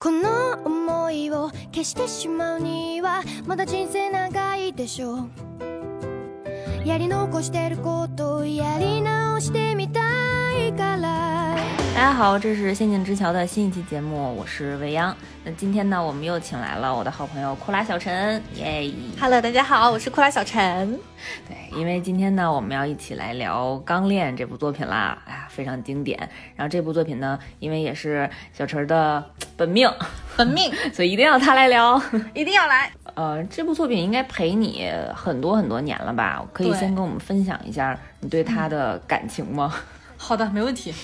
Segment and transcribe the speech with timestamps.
[0.00, 5.28] この思いを消してしまうにはまだ人生長いでしょう。
[6.86, 10.00] やり残してることやり直してみた
[10.56, 11.37] いから。
[11.98, 15.14] 大家好，这是《仙境之桥》的新一期节目，我是未央。
[15.42, 18.88] 那今天呢，我们又请来了我的好朋友库拉小陈，耶
[19.18, 20.96] ！Hello，大家好，我是库拉小陈。
[21.48, 26.16] 对，因为今天呢，我们要一起来聊《钢炼》这部作品啦，哎呀，非常经典。
[26.54, 29.90] 然后这部作品呢，因为也是小陈的本命，
[30.36, 32.00] 本命， 所以一定要他来聊。
[32.32, 32.92] 一定要来。
[33.14, 36.46] 呃，这部作品应该陪你很多很多年了吧？
[36.52, 39.74] 可以先跟我们分享一下你对他的感情吗？
[40.16, 40.94] 好的，没问题。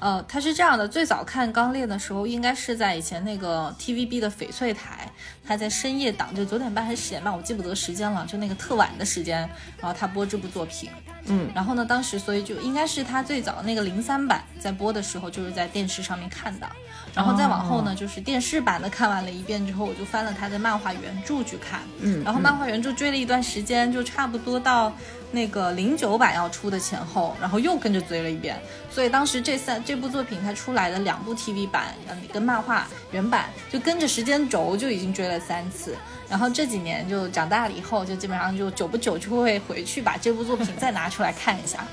[0.00, 5.08] 呃，它是这样的，最早看《钢炼》的时候，应该是在以前那个 TVB 的翡翠台，
[5.46, 9.38] 它在深夜档，就九点半还是十点半，我记不得时间了，就那个特晚的时间，
[9.78, 10.90] 然后它播这部作品。
[11.26, 16.66] 嗯，然后呢，当时所以就应该是它最早那个零三版在播的时候，就是在电视上面看的。
[17.14, 21.80] 然后再往后呢，就是电视版的看完了一遍之后，我就翻了它的漫画原著去看。
[22.00, 24.92] 嗯然后漫画原著追了一段时间，就差不多到
[25.32, 28.56] 那个零九版要出的前后，然后又跟着追了一遍。
[28.90, 35.96] 所以当时这三这部作品它出来的两部 TV 版，嗯，跟漫画原版就跟着时间轴就已经追了三次。
[36.28, 41.84] 然后这几年就长大了以后，就基本上就久不久就会回去把这部作品再拿出来看一下。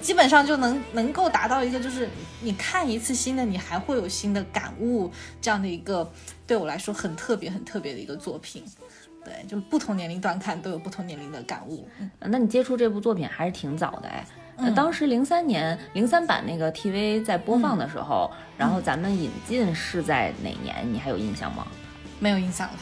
[0.00, 2.08] 基本上就能能够达到一个，就是
[2.40, 5.10] 你看一次新的，你还会有新的感悟，
[5.40, 6.08] 这样的一个
[6.46, 8.62] 对我来说很特别、很特别的一个作品。
[9.28, 11.86] 对，就不同年龄段看都有不同年龄的感悟。
[12.00, 14.24] 嗯，那你接触这部作品还是挺早的哎。
[14.56, 20.76] 那当时零三年零三版那个 TV 在播放的时候，然后咱们引进是在哪年？
[20.90, 21.66] 你还有印象吗？
[22.18, 22.74] 没有印象了，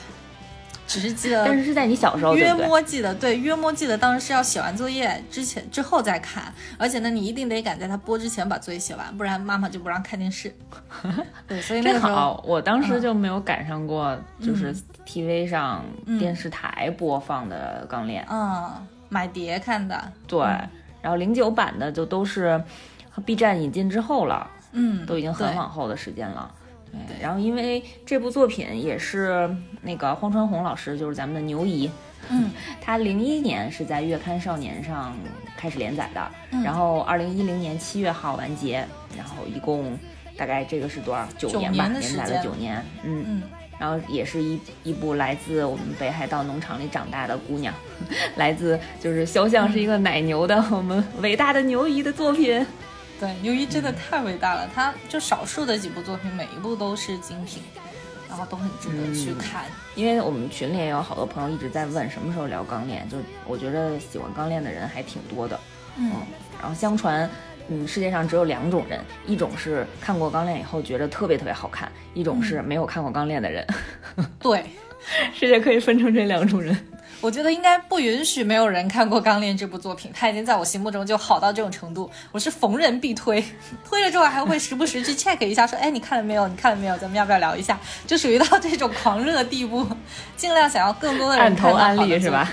[0.87, 2.55] 只是记得但是是在你小时候，约？
[2.55, 10.55] 摸记得，对，约摸记得当时是要写完作业之前之后再看，而且呢，你一定得赶在他播之前把作业写完，不然妈妈就不让看电视。
[11.49, 15.85] 对，所以那个时候好，我当时就没有赶上过，就是嗯 TV 上
[16.19, 20.41] 电视台播放的《钢炼》嗯，买碟看的，对，
[21.03, 22.63] 然后零九版的就都是
[23.25, 26.51] B 站引进之后了，嗯，都已经很往后的时间了。
[27.07, 29.49] 对，然后因为这部作品也是
[29.83, 31.91] 那个荒川弘老师，就是咱们的牛姨，
[32.31, 35.17] 嗯， 他零一年是在月刊少年上
[35.57, 38.87] 开始连载的，嗯然后二零一零年七月号完结，
[39.17, 39.99] 然后一共
[40.37, 41.27] 大概这个是多少？
[41.39, 43.25] 九九年吧，年连载了九年，嗯。
[43.27, 43.43] 嗯，
[43.79, 47.75] 然后也是一一部来自我们北海道农场里长大的姑娘，
[48.37, 52.65] 来自就是肖像是一个奶牛的我们伟大的牛姨的作品。
[53.19, 57.63] 对，牛一真的太伟大了，他就少数的几部作品，每一部都是精品，
[58.29, 59.65] 然后都很值得去看。
[59.95, 63.17] 因为我们群里也有好多朋友一直在问什么时候聊钢炼，就
[63.47, 65.59] 我觉得喜欢钢炼的人还挺多的。
[65.99, 66.13] 嗯
[66.61, 67.29] 然后相传，
[67.69, 73.67] 嗯，世界上只有两种人，一种是看过钢炼以后觉得特别特别好看，一种是没有看过钢炼的人。
[74.41, 74.65] 对，
[75.33, 76.77] 世界可以分成这两种人。
[77.21, 83.43] 我觉得应该不允许没有人看过《钢炼》这部作品，它已经在我心目中就好到这种程度，我是逢人必推，
[83.85, 86.47] 推了之后还会时不时去 check 一下，说，哎，你看了没有？
[86.47, 86.97] 你看了没有？
[86.99, 87.79] 咱们要不要聊一下？
[88.07, 89.87] 就属于到这种狂热的地步，
[90.37, 92.53] 尽量想要更多的人按头看到安利是吧？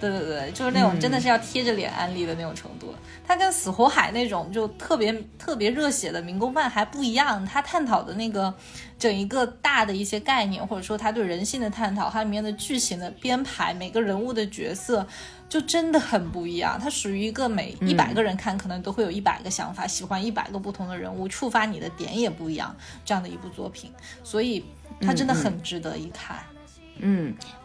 [0.00, 2.94] 对对对，就是那种真的是要贴着脸安利的那种程度。
[3.26, 8.54] 它跟死火海那种就特别特别热血的民工漫还不一样，它探讨的那个
[8.98, 15.06] 整一个大的一些概念，或者说它对人性的探讨，它里面的剧情的编排，每个人物的角色。
[15.46, 22.74] 就真的很不一样，它属于一个每一百个人看，可能都会有一百个想法，喜欢一百个不同的人物，触发你的点也不一样，
[23.04, 23.92] 这样的一部作品，
[24.24, 24.64] 所以
[25.00, 26.38] 它真的很值得一看。
[26.50, 26.53] 嗯，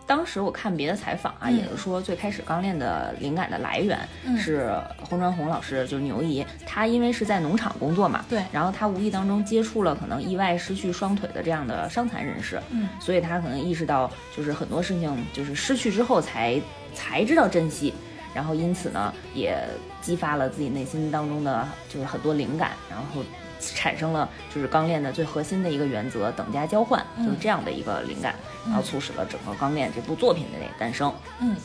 [0.07, 1.57] 当时我看别的采访啊，嗯。
[1.57, 4.38] 也是说最开始刚练的灵感的来源嗯。
[4.38, 4.72] 是
[5.09, 8.44] 洪传红老师，就是牛姨，她因为是在农场工作嘛，对。
[8.51, 12.90] 然后她无意当中接触了可能意外失去双腿的这样的伤残人士，嗯。
[13.00, 16.59] 所以她可能意识到就是很多事情就是失去之后才
[16.94, 17.94] 才知道珍惜，
[18.34, 19.57] 然后因此呢也
[20.01, 23.23] 激发了自己内心当中的就是很多灵感，然后。
[23.59, 31.14] 产生了就是钢链的最核心的一个原则，等价交换，就是这样的一个灵感，然后促使了整个钢链这部作品的诞生。
[31.41, 31.56] 嗯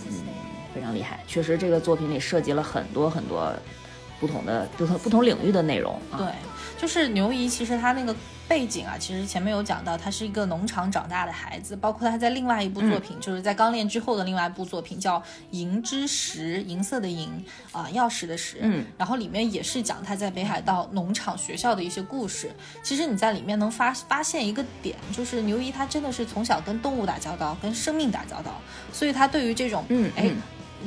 [0.75, 1.20] 非常厉害。
[1.29, 3.52] 确实，这个作品里涉及了很多很多
[4.19, 6.19] 不同的不同不同领域的内容啊。
[6.19, 6.26] 对，
[6.84, 8.14] 就是牛姨，其实她那个
[8.46, 15.19] 背景啊，其实前面有讲到，她是一个农场长大的孩子，包括她在另外一部作品，就是在《钢炼》之后的另外一部作品叫
[15.50, 17.42] 《银之石》，银色的银
[17.72, 22.50] 啊、钥匙的匙，嗯，然后里面也是讲她在北海道农场学校的一些故事。
[22.82, 28.60] 其实你在里面能发发现一个点，就是牛姨她真的是从小跟动物打交道，跟生命打交道，
[28.92, 30.25] 所以她对于这种嗯哎。
[30.26, 30.36] 嗯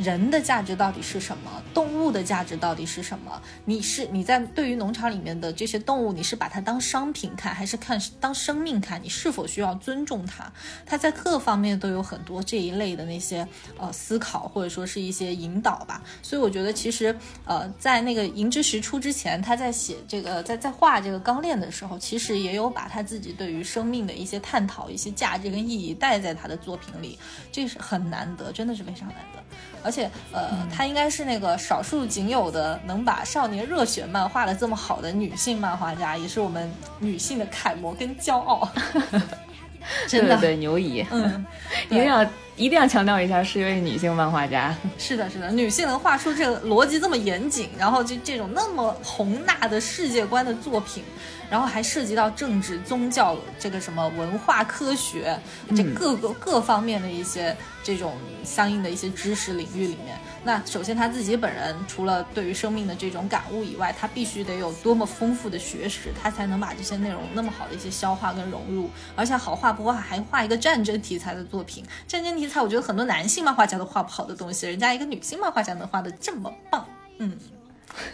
[0.02, 3.42] 人的价值到底是什么，动物的价值到底是什么？
[3.66, 9.02] 你是你在对于农场里面的这些动物，你是把它当商品看，还是看当生命看？
[9.04, 10.52] 你是否需要尊重它？
[10.86, 13.48] 它在各方面都有很多这一类的那些
[13.78, 16.02] 呃思考，或者说是一些引导吧。
[16.22, 17.16] 所以我觉得其实
[17.46, 27.18] 呃在那个《银之石》出之前，他在写这个在在画这个钢炼的时候，其实也有把他自己对于生命的一些探讨、一些价值跟意义带在他的作品里，
[27.52, 29.44] 这是很难得，真的是非常难得。
[29.84, 36.70] 而且，呃，她应该是那个少数仅有的能把少年热血漫画的这么好的女性漫画家，也是我们
[37.00, 38.70] 女性的楷模跟骄傲。
[40.06, 41.46] 真的，对牛姨，嗯，
[41.88, 42.22] 一定要
[42.58, 44.76] 一定要强调一下，是一位女性漫画家。
[44.98, 51.06] 是的，是的，女性能画出这个逻辑这么严谨，然后就这种那么宏大的世界观的作品。
[51.50, 55.40] 然后还涉及到政治、宗教这个什么文化、科学
[55.76, 58.14] 这各个各方面的一些这种
[58.44, 60.18] 相应的一些知识领域里面。
[60.44, 68.90] 那首先他自己本人除了对于生命的这种感悟以外，他必须得有多么丰富的学识，他才能把这些内容那么好的一些消化跟融入。
[69.16, 76.86] 而且好画不画还画一个战争题材的作品，战争题材我觉得很多男性漫画家都画不好的东西，人家一个女性漫画家能画的这么棒，
[77.18, 77.38] 嗯，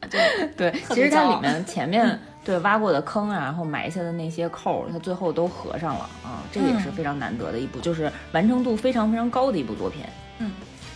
[0.09, 2.19] 对对，其实它里面前面。
[2.43, 10.01] 对挖过的坑啊，然后埋下的那些扣，它最后都合上了啊，这也是非常难得的一部，就是完成度非常非常高的一部作品。
[10.39, 10.51] 嗯。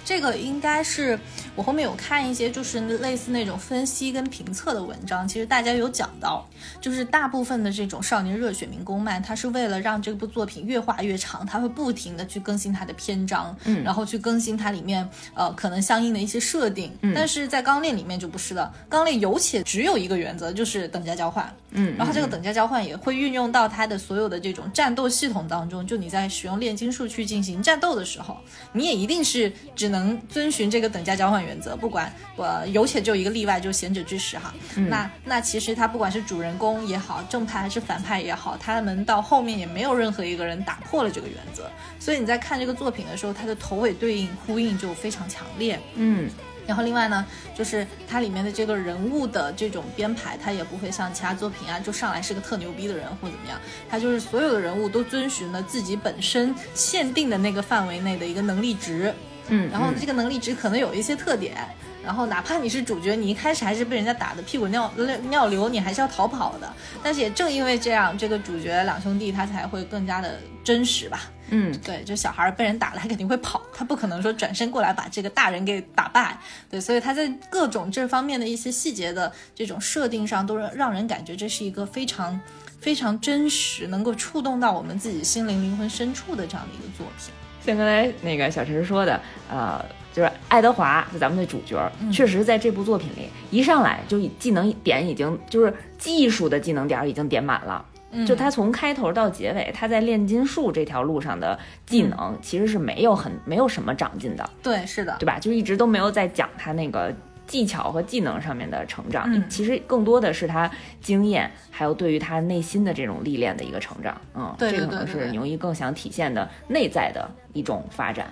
[0.08, 1.20] 这个应该是
[1.54, 5.28] 我后面有看一些，就是类似那种分析跟评测的文章。
[5.28, 6.48] 其实大家有讲到，
[6.80, 16.90] 就是大部分的这种少年热血民工漫，它是为了让这部作品越画越长，它会不停的去更新它的篇章，嗯，然后去更新它里面呃可能相应的一些设定。
[17.14, 21.54] 但是在钢炼里面就不是的，钢炼有且只有一个原则，就是等价交换。
[21.72, 25.86] 嗯，然后这个等价交换也会运用到它的所有的这种战斗系统当中。
[25.86, 28.38] 就你在使用炼金术去进行战斗的时候，
[28.72, 29.97] 你也一定是只能。
[29.98, 34.54] 能遵循这个等价交换原则，不管我有且就一个例外，就贤者之石哈。
[34.76, 41.70] 那那其实他不管是主人公也好，正派还是反派也好，他们到后面也没有任何一个人打破了这个原则。
[42.00, 45.80] 所以你在看这个作品的时候，它的头尾对应呼应就非常强烈。
[45.96, 46.30] 嗯。
[46.68, 53.58] 然后另外呢，就是它里面的这个人物的这种编排，它也不会像其他作品啊，就上来是个特牛逼的人或怎么样，
[53.90, 59.14] 它就是所有的人物都遵循了自己本身限定的那个范围内的一个能力值。
[59.50, 61.56] 嗯，然后这个能力值可能有一些特点，
[62.04, 64.92] 然后哪怕你是主角，你一开始还是被人家打的屁股尿
[65.30, 66.74] 尿流，你还是要逃跑的。
[67.02, 71.32] 但是也正因为这样，这个主角两兄弟他才会更加的真实吧。
[71.50, 76.38] 嗯，对，就小孩被人打了，他肯定会跑，他不可能说转身过来把这个大人给打败。
[76.70, 82.38] 对，所以他在各种这方面的一些细节的这种设定上，都让人感觉这是一个非常
[82.82, 87.34] 非常真实，能够触动到我们自己心灵灵魂深处的这样的一个作品。
[87.68, 89.20] 像刚才那个小陈说的，
[89.52, 89.84] 呃，
[90.14, 91.78] 就是爱德华，就咱们的主角，
[92.12, 97.86] 确实在这部作品里一上来就技能点已经就是技术的技能点已经点满了。
[98.26, 104.50] 就他从开头到结尾，他在炼金术这条路上的技能其实是没有很没有什么长进的。
[104.64, 105.38] 对，是的，对吧？
[105.38, 107.14] 就一直都没有在讲他那个。
[107.48, 110.70] 技巧和技能上面的成长，其实更多的是他
[111.02, 114.20] 经验，还有对于他内心的这种历练的一个成长。
[114.36, 118.28] 嗯，这可能是牛一更想体现的内在的一种发展。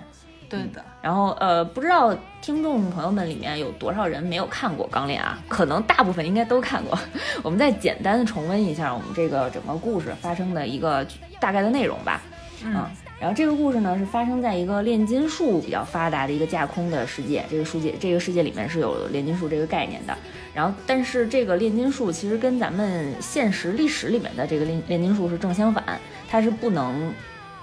[0.48, 0.84] 对的。
[1.02, 5.38] 然后呃，不知道听众朋友们里面有多少人没有看过《钢炼》啊？
[5.48, 6.96] 可能大部分应该都看过。
[7.42, 11.04] 我们再简单的重温一下我们这个整个故事发生的一个
[11.40, 12.20] 大概的内容吧。
[12.62, 12.84] 嗯。
[13.18, 17.42] 然后这个故事呢，是发生在一个炼金术比较发达的一个架空的世界。
[17.50, 20.16] 这个世界，这个世界里面是有炼金术这个概念的。
[20.54, 25.98] 然后，但是这个炼金术其实跟咱们现实历史里面的这个炼炼金术是正相反，
[26.28, 27.12] 它是不能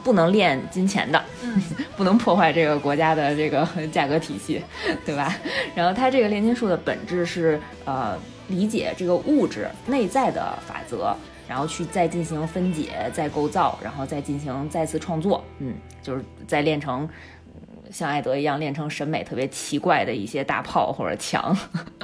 [0.03, 1.23] 不能炼金钱的，
[1.95, 4.59] 不能破坏这个国家的这个 价格体系，
[5.05, 5.35] 对吧？
[5.75, 11.15] 然后它这个炼金术的本质是呃理解这个物质内在的法则。
[11.53, 17.07] 然后去再进行分解、再构造，然后再进行再次创作，嗯，就是再练成
[17.91, 21.55] 像艾德一样练成审美特别奇怪的一些大炮或者枪。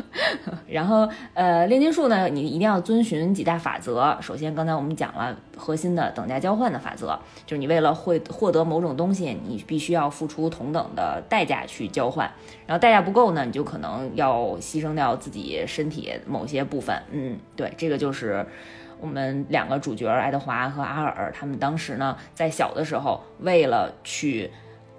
[0.70, 4.16] 然后，呃，炼金术呢，你一定要遵循几大法则。
[4.22, 12.32] 首先，刚才我们讲了核心的等价交换的法则，就是你为了会获得某种东西，你必须要付出同等的代价去交换。
[12.68, 17.02] 然后代价不够呢，你就可能要牺牲掉自己身体某些部分。
[17.10, 18.46] 嗯，对，这个就是。
[19.00, 24.52] 我们两个主角爱德华和阿尔，他们当时呢，在小的时候，为了去，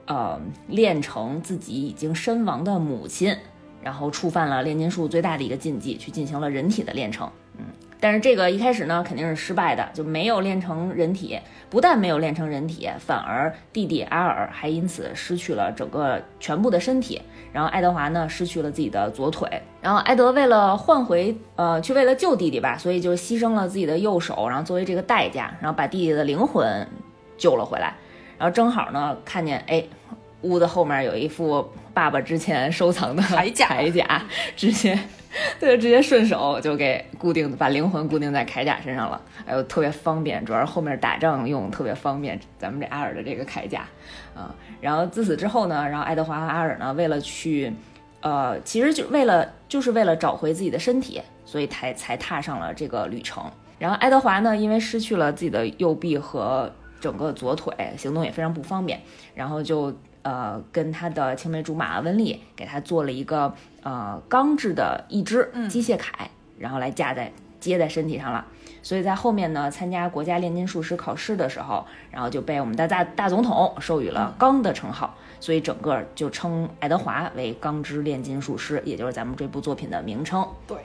[0.06, 3.36] 呃，练成自己已经身亡的母亲，
[3.82, 7.30] 然后触犯了炼金术最大的一个禁忌，去进行了人体的炼成。
[7.58, 7.64] 嗯，
[8.00, 11.38] 但是这个一开始呢肯定是失败的，就没有练成人体。
[11.68, 17.22] 不但没有练成人体，反而弟弟阿尔还因此失去了整个全部的身体。
[17.52, 19.48] 然后爱德华呢失去了自己的左腿。
[19.80, 26.86] 然后埃德为了换回呃，去为了救弟弟吧，所以就牺牲了自己的右手，然后作为这个代价，然后把弟弟的灵魂
[27.36, 27.94] 救了回来。
[28.38, 29.84] 然后正好呢看见哎，
[30.42, 34.22] 屋子后面有一副爸爸之前收藏的铠甲，铠甲
[34.56, 34.98] 直接。
[35.60, 42.36] 对，直接顺手就给固定，把灵魂固定在铠甲身上了，哎呦，特别方便，主要是后面打仗用特别方便。
[42.58, 43.82] 咱们这阿尔的这个铠甲，
[44.34, 47.72] 啊，然后自此之后呢，然后爱德华和阿尔呢，为了去，
[48.20, 53.44] 呃，其实就为了就是为了找回自己的身体，所以才才踏上了这个旅程。
[53.78, 59.00] 然后爱德华呢，因为失去了自己的右臂和整个左腿，行动也非常不方便，
[59.34, 59.94] 然后就。
[60.22, 63.50] 呃，跟他的青梅竹马温丽给他做了一个
[63.82, 66.12] 呃钢制的一只机械铠，
[66.58, 68.46] 然后来架在接在身体上了。
[68.82, 80.46] 所以在后面呢，参加国家炼金术师考试的时候，然后就被我们的大大总统授予了钢的称号，所以整个就称爱德华为钢之炼金术师，也就是咱们这部作品的名称。
[80.66, 80.78] 对。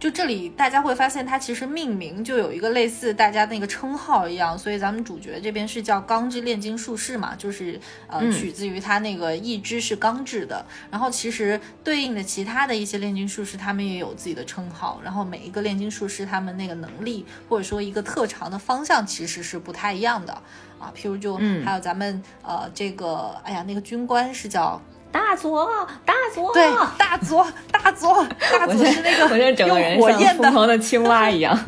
[0.00, 10.64] 就这里，大家会发现它其实命名就有一个类似大家那个称号一样，所以咱们主角这边是叫钢之炼金术士嘛，就是呃取自于他那个一支是钢制的。
[10.90, 15.02] 然后其实对应的其他的一些炼金术士，他们也有自己的称号。
[15.04, 20.32] 然后每一个炼金术士，他们那个能力或者说一个特长的方向其实是不太一样的
[20.78, 20.90] 啊。
[20.96, 24.80] 譬如就还有咱们呃这个，哎呀那个军官是叫。
[25.12, 25.66] 大佐，
[26.04, 26.62] 大佐，对，
[26.98, 28.24] 大佐，大佐，
[28.58, 31.58] 大佐是那个我现在整个人像疯狂的青蛙一样，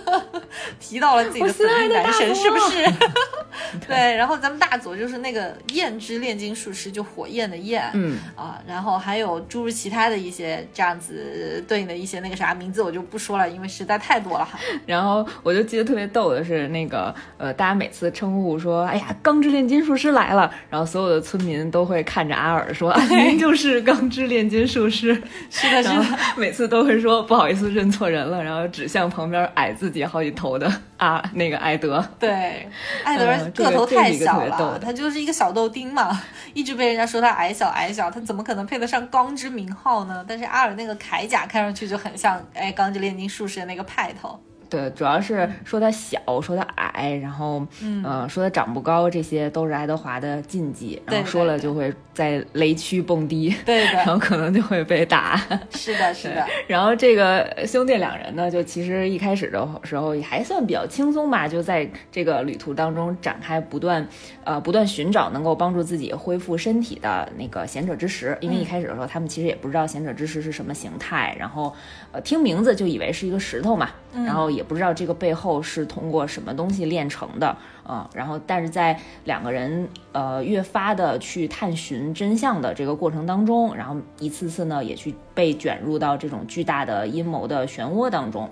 [0.78, 2.84] 提到了自己的本命男神，是不是？
[3.88, 14.58] 对，然后咱们大佐就是那个焰之炼金术师，就火焰的焰，嗯啊，然后还有诸如其他的一些这样子对应的一些那个啥名字，我就不说了，因为实在太多了哈。
[14.84, 22.65] 然后我就记得特别逗的是那个呃，大家每次称呼说，哎呀，钢之炼金术师来了，然后所有的村民都会看着阿尔。
[22.72, 25.14] 说 您就是钢之炼金术师，
[25.50, 26.04] 是的，是的，
[26.36, 32.68] 每次都会说不好意思认错人了，然后指向旁边矮自己好几头的啊那个艾德，对，
[33.04, 36.22] 艾德个头太小了，他就是一个小豆丁嘛，
[36.54, 40.24] 一直被人家说他矮小矮小，他怎么可能配得上钢之名号呢？
[40.26, 44.38] 但是阿尔那个铠甲看上去就很像哎钢之炼金术师的那个派头。
[44.68, 51.00] 对，主要是说他小，说他矮，然后，嗯，说他长不高，这些都是爱德华的禁忌。
[51.06, 55.40] 然后说了就会在雷区蹦迪，对的，然后可能就会被打。
[55.70, 56.44] 是的，是的。
[56.66, 64.04] 然后这个兄弟两人呢，就其实一开始的时候也还算比较轻松吧，就在这个旅途当中展开不断，
[64.42, 68.36] 呃，不断寻找能够帮助自己恢复身体的那个贤者之石。
[68.40, 71.72] 因为一开始的时候，他们其实也不知道贤者之石是什么形态，然后，
[72.10, 74.50] 呃，听名字就以为是一个石头嘛，然后。
[74.56, 88.50] 也不知道这个背后是通过什么东西炼成的啊，然后但是在两个人呃越发的去探寻真相的这个过程当中，然后一次次呢也去被卷入到这种巨大的阴谋的漩涡当中，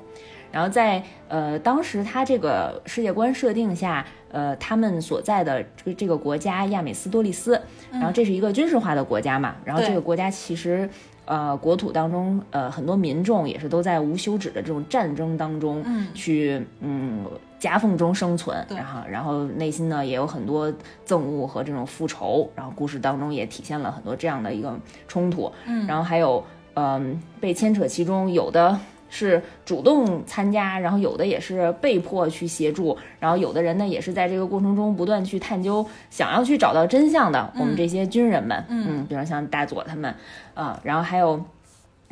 [0.52, 10.88] 然后在呃当时他这个世界观设定下，呃他们所在的这个这个国家亚美斯多利斯，然后这是一个军事化的国家嘛，然后这个国家其实。
[11.24, 17.24] 呃，国土当中，呃，很多民众也是都在无休止的这种战争当中，嗯，去嗯
[17.58, 20.72] 夹缝中生存，然后，然后内心呢也有很多
[21.06, 24.78] 憎恶和这种复仇，然后故事当中也体现了很多这样的一个
[25.08, 28.78] 冲突，嗯，然后还有，嗯，被牵扯其中，有的。
[29.10, 37.52] 是主动参加，然后有的也是被迫去协助，然后有的人呢也是在这个过程中不断去探究，想要去找到真相的。
[37.56, 40.12] 我们这些军人们，嗯，比如像大佐他们，
[40.54, 41.44] 啊，然后还有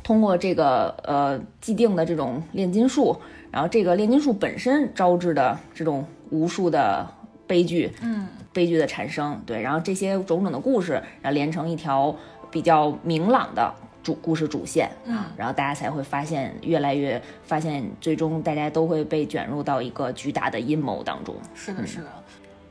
[0.03, 3.17] 通过这个呃既定的这种炼金术，
[3.51, 7.07] 然后这个炼金术本身招致的这种无数的
[7.47, 12.15] 悲剧，嗯，悲剧的产生，对，然后这些种种的故事，然后连成一条
[12.51, 13.73] 比较明朗的。
[14.03, 21.33] 主故事主线啊，然后大家才会发现，越来越发现，最终大家都会被卷入到一个巨大的阴谋当中。
[21.55, 22.07] 是的，是的。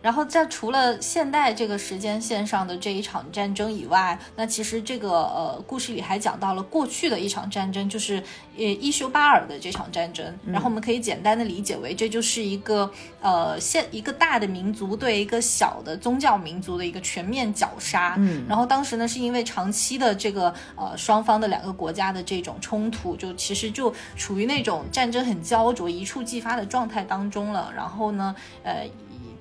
[0.02, 8.18] 然后在除了现代这个时间线上的这一场战争以外，那其实这个呃故事里还讲到了过去的一场战争，就是
[8.58, 10.26] 呃伊修巴尔的这场战争。
[10.46, 12.92] 然后我们可以简单的理解为，这就是一个
[13.22, 18.16] 呃现一个大的民族对一个小的宗教民族的一个全面绞杀。
[18.18, 27.72] 嗯，然后当时呢是因为长期的这个呃双方的两个国家的这种冲突，就其实就处于那种战争很焦灼、一触即发的状态当中了。
[27.76, 28.88] 然后呢，呃。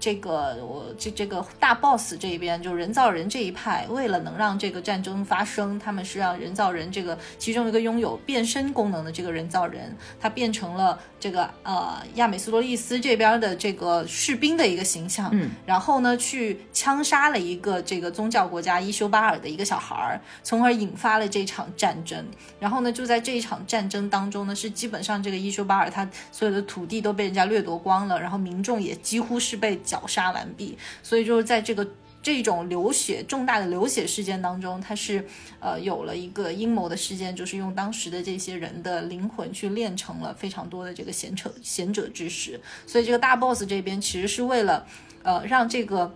[0.00, 22.24] 这个我这这个大 boss 这一边，就人造人这一派，为了能让这个战争发生，他们是让人造人这个其中一个拥有变身功能的这个人造人，他变成了这个呃亚美斯多利斯这边的这个士兵的一个形象，嗯，然后呢去枪杀了一个这个宗教国家伊修巴尔的一个小孩儿，从而引发了这场战争。
[22.58, 31.84] 然后呢就在这一场战争当中呢，是基本上这个伊修巴尔他所有的土地都被人家掠夺光了，然后民众也几乎是被绞杀完毕，所以就是在这个
[32.22, 35.26] 这种流血重大的流血事件当中，他是
[35.58, 44.86] 呃有了一个阴谋的事件，就是用当时的这些人的灵魂去炼成了非常多的这个贤者贤者之石，所以这个大 boss 这边其实是为了
[45.24, 46.14] 呃让这个。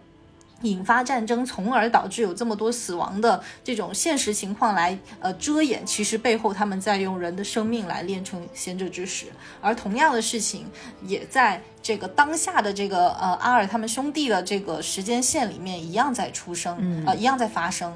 [0.65, 9.27] 引发战争，从而导致有这么多死亡的这种现实情况来呃遮掩，其实背后他们在用人的生命来炼成贤者之石，
[9.61, 10.67] 而同样的事情
[11.03, 17.93] 也在这个当下的这个呃阿尔他们兄弟的这个时间线里面一样在出生，呃一样在发生，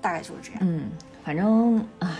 [0.00, 0.58] 大概就是这样。
[0.60, 0.90] 嗯，
[1.24, 2.18] 反正啊，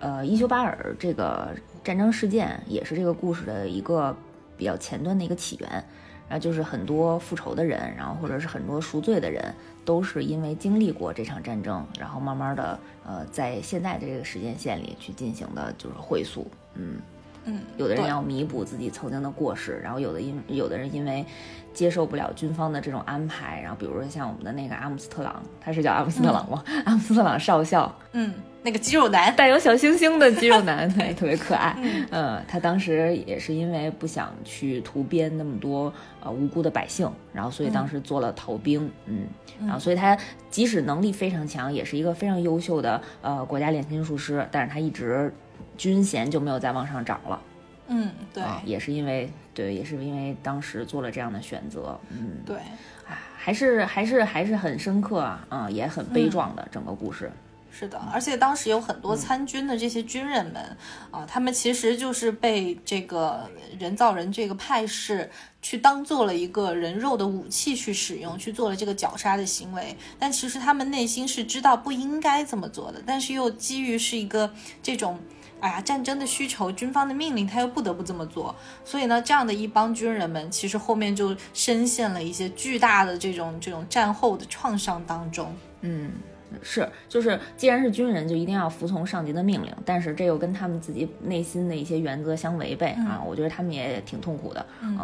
[0.00, 1.54] 呃，伊修巴尔这个
[1.84, 4.16] 战争事件也是这个故事的一个
[4.56, 5.84] 比较前端的一个起源。
[6.28, 9.54] 然后就是很多复仇的人，然后或者是很多赎罪的人，
[9.84, 16.98] 都是因为经历过这场战争，然后慢慢的，呃，在现在的这个时间线里去进行的就是回溯，嗯
[17.44, 21.24] 嗯，有的人要弥补自己曾经的过失，然后有的因有的人因为
[21.72, 26.62] 接受不了军方的这种安排，然后比如说像我们的那个阿姆斯特朗，他是叫阿姆斯特朗吗？
[26.84, 31.76] 阿姆斯特朗少校，嗯，那个肌肉男，带有小星星的肌肉男， 对，特别可爱。
[32.10, 38.90] 嗯，他当时也是因为不想去屠边那么多呃无辜的百姓，然后所以当时做了逃兵。
[39.06, 39.26] 嗯，
[39.60, 40.18] 然后所以他
[40.50, 45.32] 即使能力非常强，也是一个非常优秀的呃国家炼金术师，但是他一直
[45.76, 47.40] 军衔就没有再往上涨了。
[47.86, 51.98] 嗯，对啊，也是因为对，也是因为当时做了这样的选择。
[52.10, 52.56] 嗯，对。
[52.56, 57.30] 啊，还是还是还是很深刻啊，啊，也很悲壮的整个故事。
[57.70, 60.76] 是的，而且当时有很多参军的这些军人们，
[61.10, 63.48] 啊，他们其实就是被这个
[63.78, 65.28] 人造人这个派系
[65.62, 69.96] 去当做了一个人肉的武器去使用，去做了这个绞杀的行为。
[70.18, 75.18] 但其实他们内心是知道不应该这么做的，但是又基于是一个这种。
[75.60, 78.54] 哎呀，战争的需求，军方的命令，他又不得不这么做。
[78.84, 85.52] 所以呢，这样的一帮军人们，其实后面就深陷了一些巨大的这种这种战后的创伤当中。
[85.80, 86.12] 嗯，
[86.62, 94.98] 是，就是既然是军人，就一定要服从上级的命令，但是这又跟他们自己内心的一些原则相违背、啊，我觉得他们也挺痛苦的，嗯。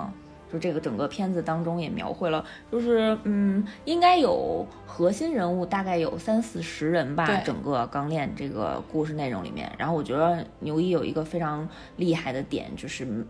[0.53, 9.69] 就这个整个片子当中也描绘了，就是嗯，应该有核心人物大概有三四十人吧，对整个《钢炼》这个故事内容里面。
[9.77, 13.05] 然后我觉得牛一有一个非常厉害的点，就是《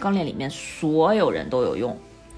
[0.00, 1.94] 钢炼》里面所有人都有用，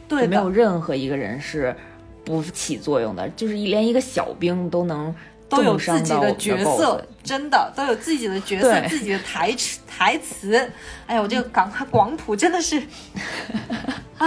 [0.08, 1.76] 对没有，任何一个人是
[2.24, 5.14] 不起作用的，就是一连一个小兵都能
[5.48, 10.56] 都有自己的角色，真的都有自己的角色，自己的台词台词。
[11.06, 12.82] 哎呀，我这个港广普真的是，
[14.18, 14.26] 啊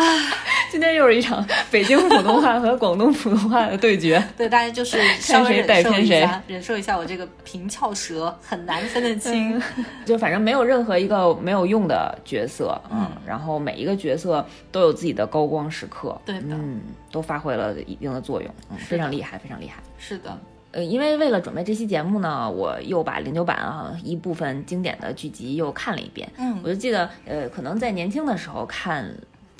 [0.69, 4.21] 今天又是一场北京普通话和广东普通话的对决。
[4.36, 9.60] 对大家就是 稍微谁一下，忍受一下我这个平翘舌很难分得清。
[10.06, 19.82] 就反正没有任何一个没有用的角色，嗯，然后每一个角色都有自己的高光时刻，对的嗯，都发挥了一定的作用，嗯，非常厉害，非常厉害。
[19.97, 20.38] 是的，
[20.71, 29.10] 呃，因为为了准备这期节目呢，我又把零九版啊一部分经典的剧集又看了一遍，嗯我就记得，呃，可能在年轻的时候看。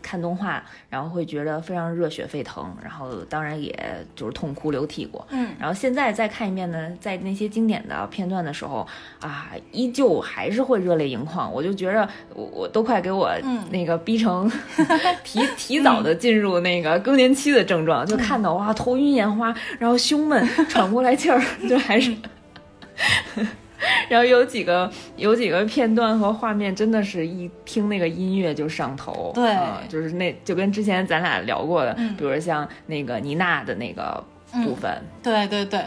[0.02, 3.74] 看动画，然后会觉得非常热血沸腾，然后当然也
[4.16, 8.88] 就是痛哭流涕过，嗯，然后现在再看一遍呢，在那些经典的片段的时候
[9.20, 11.52] 啊，依旧还是会热泪盈眶。
[11.52, 14.50] 我就觉着我我都快给我嗯那个逼成
[15.24, 22.14] 提提早的进入那个更年期的症状，就看到哇头晕眼花，然后胸闷，喘不过来气儿， 就还是。
[24.10, 29.32] 然后有几个有几个片段和画面，真的是一听那个音乐就上头。
[29.36, 29.52] 对。
[29.52, 32.16] 啊就是那就跟之前咱俩聊过的，嗯。
[32.16, 34.24] 比如像那个妮娜的那个
[34.63, 35.02] 部分。
[35.22, 35.80] 对对对，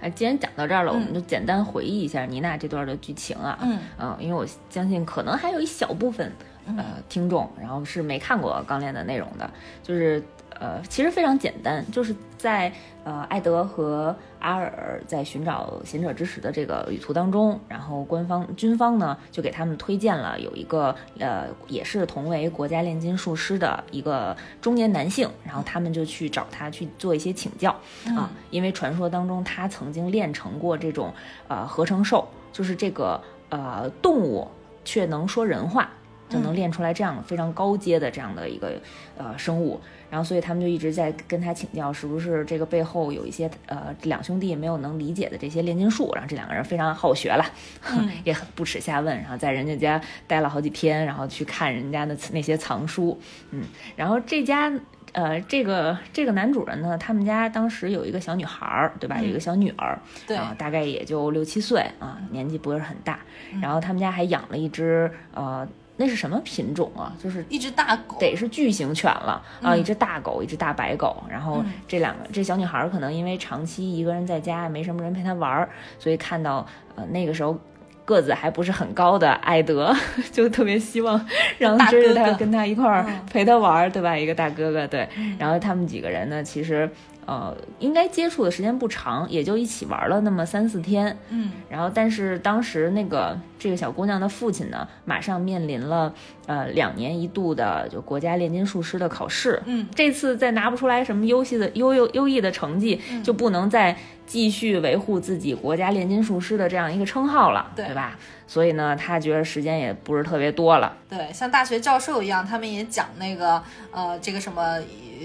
[0.00, 3.58] 哎，既然讲到这儿了，我嗯们就简单回忆一下妮娜这段的剧情啊。
[3.62, 3.78] 嗯。
[3.98, 6.32] 嗯，因为我相信可能还有一小部分
[6.66, 9.50] 呃听众，然后是没看过《钢炼》的内容的，
[9.82, 10.22] 就是
[10.58, 12.70] 呃，其实非常简单，就是在
[13.04, 27.70] 呃艾德和阿尔在寻找贤者之石的这个旅途当中，然后官方军方呢就给他们推荐了有一个呃也是同为国家炼金术师的一个中年男性，然后他们就去找他去做一些请教、
[28.14, 31.14] 啊，因为传说当中他曾经炼成过这种
[31.48, 34.46] 呃合成兽，就是这个呃动物
[34.84, 35.88] 却能说人话。
[36.26, 38.72] 就能练出来这样非常高阶的这样的一个
[39.16, 39.78] 呃生物。
[40.14, 46.08] 然后，所以他们就一直在跟他请教，是不是这个背后有一些呃两兄弟没有能理解的这些炼金术。
[46.14, 47.44] 然后这两个人非常好学了，
[48.22, 49.20] 也很不耻下问。
[49.22, 53.20] 然后在人家家待了好几天，然后去看人家的那些藏书。
[53.50, 53.64] 嗯，
[53.96, 54.72] 然后这家
[55.14, 59.18] 呃这个这个男主人呢，他们家当时有一个小女孩儿，对吧？
[59.20, 59.98] 有一个小女儿，
[60.28, 63.18] 对啊，大概也就六七岁啊，年纪不是很大。
[63.60, 65.66] 然后他们家还养了一只呃。
[65.96, 67.12] 那是什么品种啊？
[67.22, 69.76] 就是一只大狗，得是巨型犬了啊！
[69.76, 71.22] 一只大狗，一只大白狗。
[71.30, 77.56] 然后这两个，这小女孩可能因为长期一个人在家，没什么人陪她玩儿，所以看到呃那个时候
[78.04, 79.94] 个子还不是很高的艾德，
[80.32, 81.24] 就特别希望
[81.58, 84.16] 让追着他跟他一块儿陪他玩儿，对吧？
[84.16, 85.08] 一个大哥哥，对。
[85.38, 86.90] 然后他们几个人呢，其实。
[87.26, 91.16] 呃，应该接触的时间不长，也就一起玩了那么三四天。
[91.30, 96.12] 嗯，然后但是当时那个这个小姑娘的父亲呢，马上面临了
[96.44, 99.62] 呃两年一度的就国家炼金术师的考试。
[99.64, 103.96] 嗯，这次再拿不出来什么优秀的优优优异的成绩，就不能再
[104.26, 108.18] 继续维护自己国家炼金术师的这样一个称号了，对吧？
[108.46, 110.94] 所以呢，他觉得时间也不是特别多了。
[111.08, 114.78] 对，像大学教授一样，他们也讲那个呃这个什么。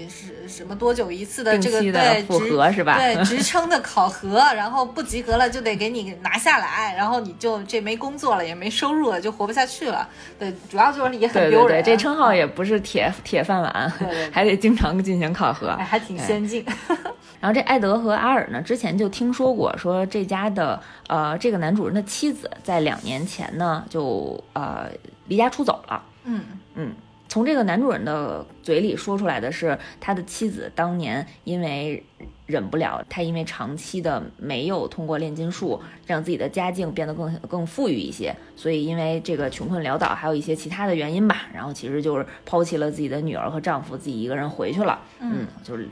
[0.08, 2.96] 是什么多久一次的这个对复核是吧？
[3.02, 10.08] 对职称的考核，然后不及格了就得给你拿下来，然后你就这没工作了，也没收入了，就活不下去了。
[10.38, 11.82] 对，主要就是也很丢人。
[11.82, 13.92] 这称号也不是铁铁饭碗，
[14.32, 16.64] 还得经常进行考核，还挺先进。
[17.40, 24.86] 然后这艾德和阿尔呢，之前就听说过，说这家的呃这个男主人的妻子在两年前呢就呃
[25.26, 26.02] 离家出走了。
[26.24, 26.42] 嗯
[26.74, 26.94] 嗯。
[27.28, 32.04] 从这个男主人的嘴里说出来的是，他的妻子当年因为
[32.50, 45.88] 忍不了他，因为长期的没有通过炼金术让自己的家境变得更更富裕一些，所以因为这个穷困潦倒，还有一些其他的原因吧，然后其实就是抛弃了自己的女儿和丈夫，自己一个人回去了，嗯，就是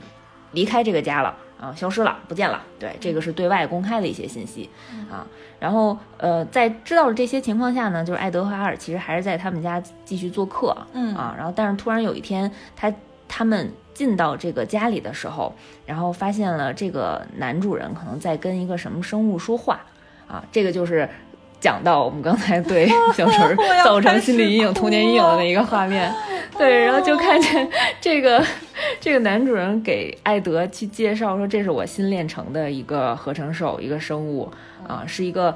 [0.53, 1.35] 离开这个家了。
[1.61, 2.63] 啊，消失了，不见了。
[2.79, 4.71] 对，这个是对外公开的一些信息
[5.11, 5.27] 啊。
[5.59, 11.35] 然后，呃，在知道了这些情况下呢，就是爱德和阿尔其实还是在他们家继续做客，嗯啊。
[11.37, 12.95] 然后，但是突然有一天，他
[13.27, 15.53] 他们进到这个家里的时候，
[15.85, 19.81] 然后发现了这个男主人可能在跟一个什么生物说话
[20.29, 20.45] 啊。
[20.53, 21.09] 这个就是
[21.59, 26.15] 讲到我们刚才对 小陈造成心理阴影、童年阴影的那一个画面。
[26.57, 27.69] 对，然后就看见
[28.01, 28.41] 这个
[29.01, 34.49] 这个男主人给艾德去介绍说，这是我新练成的一个合成兽，一个生物
[34.87, 35.53] 啊，是一个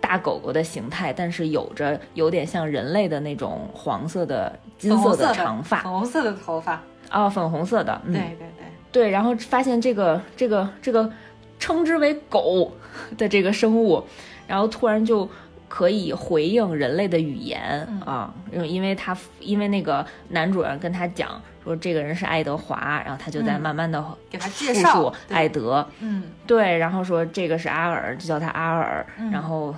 [0.00, 8.48] 大狗狗的形态，但是有着有点像人类的那种黄色的金色的长发，粉红色的头发啊，粉红色的，对对对。
[8.90, 11.12] 对，然后发现这个这个这个
[11.58, 12.72] 称之为狗
[13.16, 14.02] 的这个生物，
[14.48, 15.28] 然后突然就。
[15.74, 17.62] 可以回应人类的语言
[18.04, 29.74] 啊，因为他因为那个男主人跟他讲说这个人是爱德华，然后他就在慢慢的给他介绍爱德，嗯，对，然后说这个是阿尔，就叫他阿尔，然后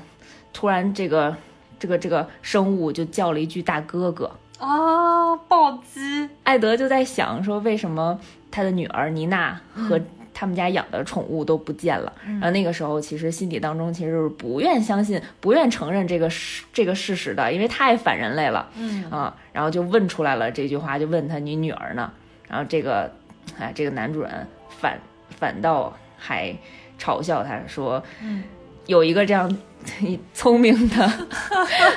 [0.53, 1.33] 突然这个
[1.79, 8.19] 这个这个生物就叫了一句大哥哥啊，暴击，艾德就在想说为什么
[8.51, 10.01] 他的女儿妮娜和。
[10.37, 22.13] 他们家养的宠物都不见了，然后那个时候其实心底当中其实是不愿相信、不愿承认这个事这个事实的，因为太反人类了，嗯啊，然后就问出来了这句话，就问他你女儿呢？
[22.49, 23.13] 然后这个，
[23.61, 24.99] 哎，这个男主人反
[25.31, 26.53] 反倒还
[26.99, 28.43] 嘲笑他说，嗯。
[28.87, 29.57] 有一个这样
[30.35, 31.05] 聪明的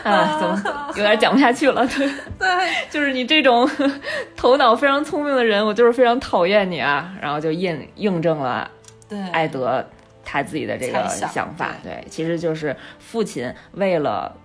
[0.03, 1.85] 啊，怎么有点讲不下去了？
[1.87, 2.47] 对 对，
[2.89, 3.69] 就是你这种
[4.35, 7.13] 头脑非常聪明的人，我就是非常讨厌你啊！
[7.21, 8.69] 然后就印印证了
[9.09, 9.85] 对艾德
[10.23, 11.71] 他自己的这个想法。
[11.83, 14.35] 对，其实就是父亲为了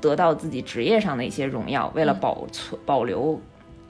[0.00, 3.40] 得到自己职业上的一些荣耀，为了保存保留。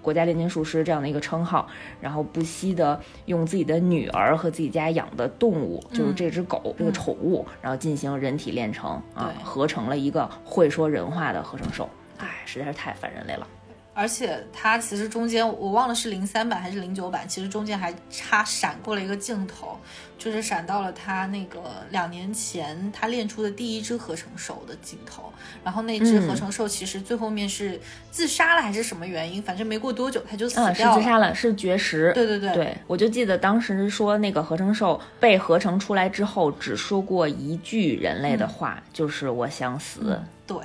[0.05, 1.67] 国家炼金术师这样的一个称号，
[1.99, 11.88] 然后不惜的用自己的女儿和自己家养的动物，就是这只狗这个宠物，然后进行人体炼成啊，合成了一个会说人话的合成兽。
[12.19, 13.49] 哎，实在是太反人类了。
[13.94, 19.78] 而且它其实中间我忘了是零三版还是零九版，其实中间还插闪过了一个镜头，
[20.18, 25.33] 就是闪到了他那个两年前他练出的第一只合成兽的镜头。
[25.62, 27.80] 然后那只合成兽其实最后面是
[28.11, 29.40] 自杀了还是什么原因？
[29.40, 30.74] 反正没过多久他就死掉了。
[30.74, 32.12] 是自杀了，是绝食。
[32.14, 40.20] 对对对对，我就记得当时说那个合成兽被合成出来之后，只说过一句人类的话，就是我想死。
[40.46, 40.57] 对。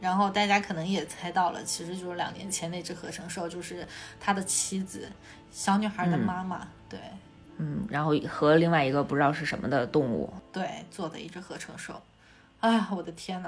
[0.00, 3.86] 然后大家可能也猜到了，其实就是两年前那只合成兽，就是
[4.20, 5.10] 他的妻子，
[5.50, 6.68] 小女孩的妈妈。
[6.88, 6.98] 对，
[7.56, 12.00] 嗯，然后和另外一个不知道是什么的动物，对，做的一只合成兽。
[12.60, 13.42] 哎呀，我的天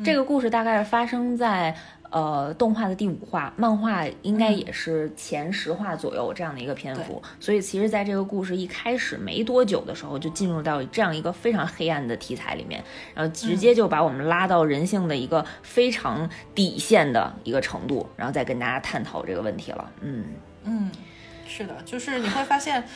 [0.00, 0.04] 哪！
[0.04, 1.74] 这个故事大概是发生在
[2.10, 7.22] 呃动画的第五话，漫画应该也是前十话左右这样的一个篇幅。
[7.38, 12.82] 所以其实，在这个故事一开始没多久的时候，就进入到这样一个非常黑暗的题材里面，
[13.14, 19.90] 然后直接就把我们拉到人性的一个非常底线的一个程度，然后再跟大家探讨这个问题了。
[20.00, 20.24] 嗯
[20.64, 20.90] 嗯，
[21.50, 22.86] 是的，就是你会发现。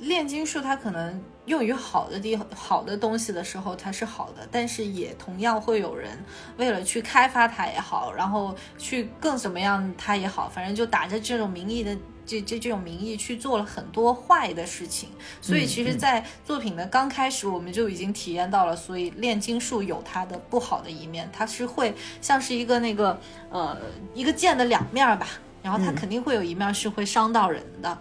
[0.00, 6.10] 炼金术它可能用于好的地好的东西的时候它是好的，但是也同样会有人
[6.58, 15.08] 为了去开发它也好，然后去更怎么样它也好，反正就打着这种名义的这这这种名义去做了很多坏的事情。
[15.40, 23.18] 所以其实，在作品的刚开始，我们就已经体验到了，所以炼金术有它的不好的一面，它是会像是一个那个
[23.48, 23.74] 呃
[24.12, 25.26] 一个剑的两面吧，
[25.68, 27.98] 然后他肯定会有一面是会伤到人的。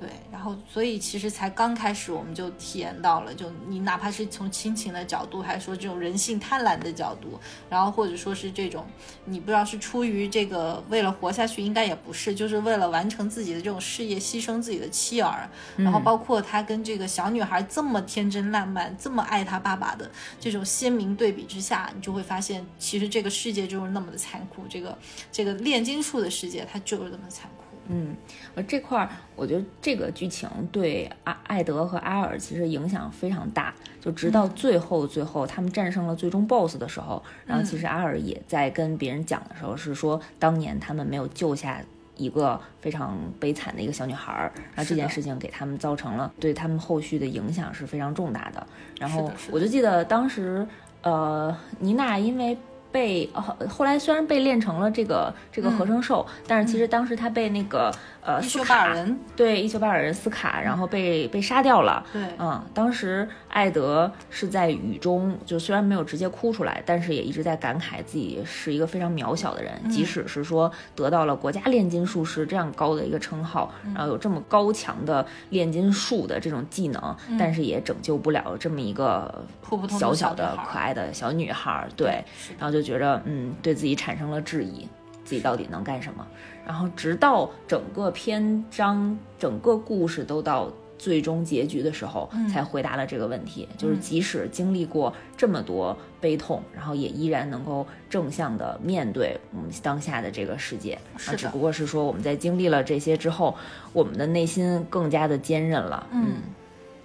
[0.00, 8.86] 对，然后所以其实才刚开始，我们就体验到了，就你哪怕是从亲情的角度，还是说这种人性贪婪的角度，然后或者说是这种，
[9.26, 20.10] 你不知道是出于这个为了活下去，应该也不是，就是为了完成自己的这种事业，牺牲自己的妻儿，然后包括他跟这个小女孩这么天真烂漫，这么爱他爸爸的
[20.40, 24.96] 这种鲜明对比之下，你就会发现，其实这个世界就是那么的残酷，这个
[25.30, 27.64] 这个炼金术的世界，它就是那么残酷。
[27.92, 28.14] 嗯，
[28.54, 41.82] 呃，这块儿我觉得这个剧情对艾艾德和阿尔其实影响非常大，就直到最后最后他们战胜了最终 BOSS 的时候，然后其实阿尔也在跟别人讲的时候是说，当年他们没有救下
[42.16, 48.64] 一个非常悲惨的一个小女孩儿，然后这件事情给他们造成了对他们后续的影响是非常重大的。
[49.00, 50.64] 然后我就记得当时，
[51.02, 52.56] 呃，妮娜因为。
[52.92, 62.04] 被后后来虽然被练成了这个这个合成兽，但是其实当时他被那个呃斯卡人对伊修巴尔人斯卡，然后被被杀掉了。
[62.12, 69.72] 对，嗯，当时艾德是在雨中，就虽然没有直接哭出来，但是也一直在感慨自己是一个非常渺小的人。
[69.88, 79.42] 即使是说得到了国家炼金术师这样高的一个称号，然后有这么高强的炼金术的这种技能，但是也拯救不了这么一个
[79.88, 81.88] 小小的可爱的小女孩。
[81.96, 82.22] 对，
[82.58, 82.80] 然后就。
[82.90, 84.88] 觉着嗯，对自己产生了质疑，
[85.22, 86.26] 自己到底能干什么？
[86.70, 93.68] 然后直到整个篇章、整个故事都到最终结局的时候，才回答了这个问题。
[93.76, 100.96] 就是即使经历过这么多悲痛，然后也依然能够正向的面对我们当下的这个世界。
[101.16, 103.56] 是只不过是说我们在经历了这些之后，
[103.92, 106.34] 我们的内心更加的坚韧了，嗯，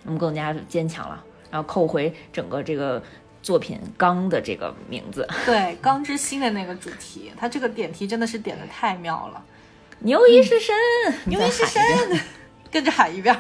[0.04, 3.02] 我们更加坚强了，然后扣回整个这个。
[3.42, 9.46] 作品《钢》的这个名字，对《钢之心》的那个主题，它这个点题真的是点的太妙了。
[10.00, 10.76] 牛一是神，
[11.26, 11.82] 牛一是神，
[12.72, 13.36] 跟着喊一遍。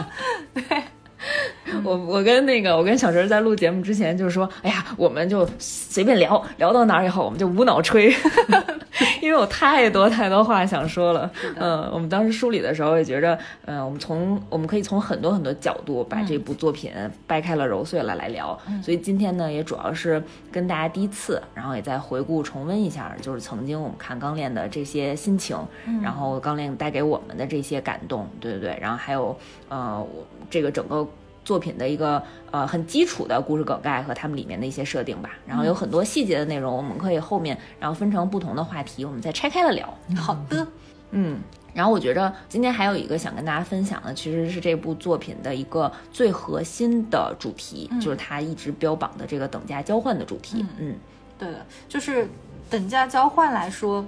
[0.54, 0.62] 对。
[1.84, 8.14] 我我跟那个我跟小陈在录节目之前就是说，哎呀，我们就随便聊聊到哪儿以后，我们就无脑吹，
[9.20, 11.30] 因为我太多太多话想说了。
[11.56, 16.92] 嗯，我们当时梳理的时候也觉着，嗯，我们从我们可以从很多很多角度把这部作品
[17.26, 18.58] 掰开了揉碎了来聊。
[18.82, 25.56] 所以今天呢，也主要是跟大家第一次，然后也再回顾重温一下，就是曾经我们看《钢炼》的这些心情，
[26.02, 29.36] 然后《钢炼》带给我们的这些感动，对对对，然后还有
[29.68, 31.06] 呃，我这个整个。
[31.46, 39.86] 作品的一个呃很基础的故事梗概和他们里面的一些设定吧，然后有很多细节的内容，我们可以后面然后分成不同的话题，我们再拆开了聊。
[40.16, 40.66] 好的，
[41.12, 41.38] 嗯，
[41.72, 50.66] 然后我觉着今天还有一个想跟大家分享的，其实是这部作品的一个最核心的主题，就是它一直标榜的这个等价交换的主题。
[50.78, 50.96] 嗯，
[51.38, 52.28] 对的，就是
[52.68, 54.04] 等价交换来说。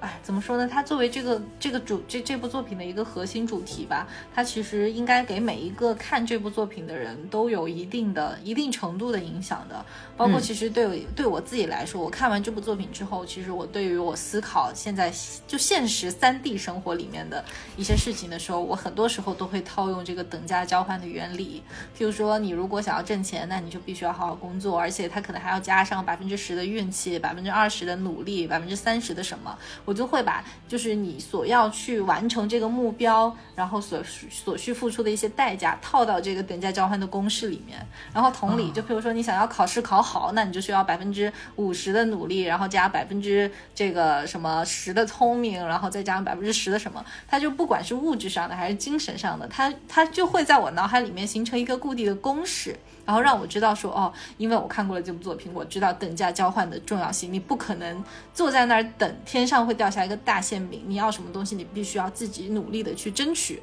[0.00, 0.66] 哎，怎么说呢？
[0.66, 9.84] 它作为这个这个主这这部作品的一个核心主题吧，它其实应该给每一个看这部作品的人都有一定的一定程度的影响的。
[10.16, 15.12] 包括其实对对我自己来说，我看完这部作品之后，其实我对于我思考现在
[15.46, 17.44] 就现实三 D 生活里面的
[17.76, 21.62] 一些事情的时候，我很多时候都会套用这个等价交换的原理。
[21.94, 29.58] 譬如说，你如果想要挣钱，那你就必须要好好工作，而且它可能还要加上百分之十的运气，百分之二十的努力，百分之三十的什么。
[29.90, 34.00] 我就会把就是你所要去完成这个目标，然后所
[34.30, 37.84] 所需付出的一些代价套到这个等价交换的公式里面。
[38.14, 52.78] 然后同理，就比如说你想要考试考好，那你就需要百分之五十的努力，然后加百分之这个什么十的聪明，然后再加上百分之十的什么，它就不管是物质上的还是精神上的，它它就会在我脑海里面形成一个固定的公式。
[53.10, 57.32] 然后让我知道说哦，因为我看过了这部作品，我知道等价交换的重要性。
[57.32, 63.60] 你不可能坐在那儿等天上会掉下一个大馅饼，你要什么东西，你必须要自己努力的去争取。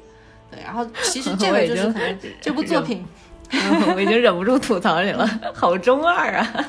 [0.50, 3.02] 对，然后其实 这个就是可能 这部作品，
[3.94, 6.66] 我已经忍不住吐槽你了，好中二啊！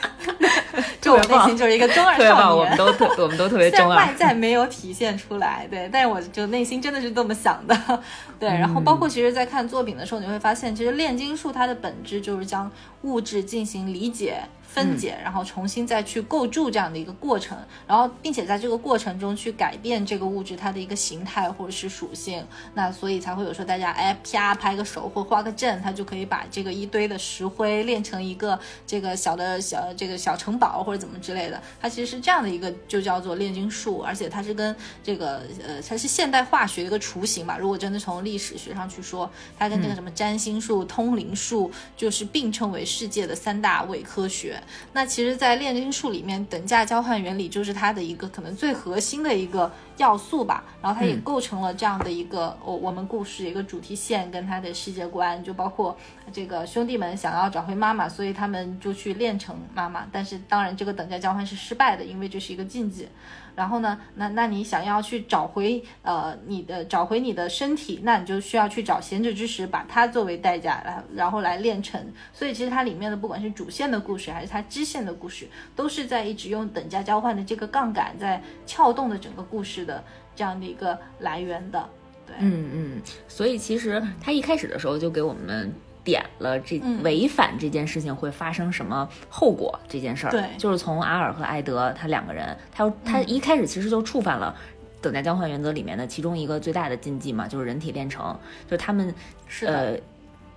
[1.00, 2.40] 就我内心就是一个中二对吧？
[2.40, 2.78] 少我们年。
[2.78, 4.14] 都特我们都特别 中二外。
[4.16, 8.02] 在没有体现出来，对，但是我就内心真的是这么想的，
[8.38, 8.48] 对。
[8.48, 12.70] 然后包括其实，在看作品的时候，你会发现，其实炼金术它的本质就是将
[13.02, 14.42] 物质进行理解、
[14.74, 17.56] 分解，然后重新再去构筑这样的一个过程，
[17.86, 22.44] 然后并且在这个过程中去改变这个物质它的一个形态或者是属性。
[22.74, 31.62] 那所以才会有说大家哎啪拍个手或画个阵，它就可以把这个一堆的石灰炼成一个这个小的小这个小城堡或者怎么之类的。
[31.80, 37.56] 它其实是这样的一个就叫做炼金术，而且它是跟这个呃它是现代化学的一个雏形吧。
[37.56, 44.60] 如果真的从历史学上去说，它跟这个什么占星术、通灵术就是并称为世界的三大伪科学。
[44.92, 50.64] 那其实，在炼金术里面，等价交换原理就是它的一个可能最核心的一个要素吧。
[50.82, 55.96] 然后它也构成了这样的一个我、我们故事一个主题线跟它的世界观，就包括
[56.32, 60.06] 这个兄弟们想要找回妈妈，所以他们就去炼成妈妈。
[60.12, 63.08] 但是当然，这个等价交换是失败的，因为这是一个禁忌。
[63.54, 72.00] 然后呢，那那你想要去找回呃你的找回你的身体，那你就需要去找贤者之石，把它作为代价，来然后来炼成。
[72.32, 80.02] 所以其实它里面的不管是主线的故事，还是它支线的故事，都是在一直用等价交换的这个杠杆在撬动的整个故事的
[80.34, 81.88] 这样的一个来源的。
[82.26, 85.72] 对，嗯嗯，所以其实它一开始的时候就给我们
[86.04, 90.30] 点了这嗯违反这件事情会发生什么后果这件事儿。
[90.30, 94.54] 对嗯就是从阿尔和艾德他两个人，他他一开始其实就触犯了。
[95.00, 99.14] 等价交换原则里面的其中一个最大的禁忌嘛，就是人体炼成，就是他们
[99.48, 99.66] 是。
[99.66, 99.96] 呃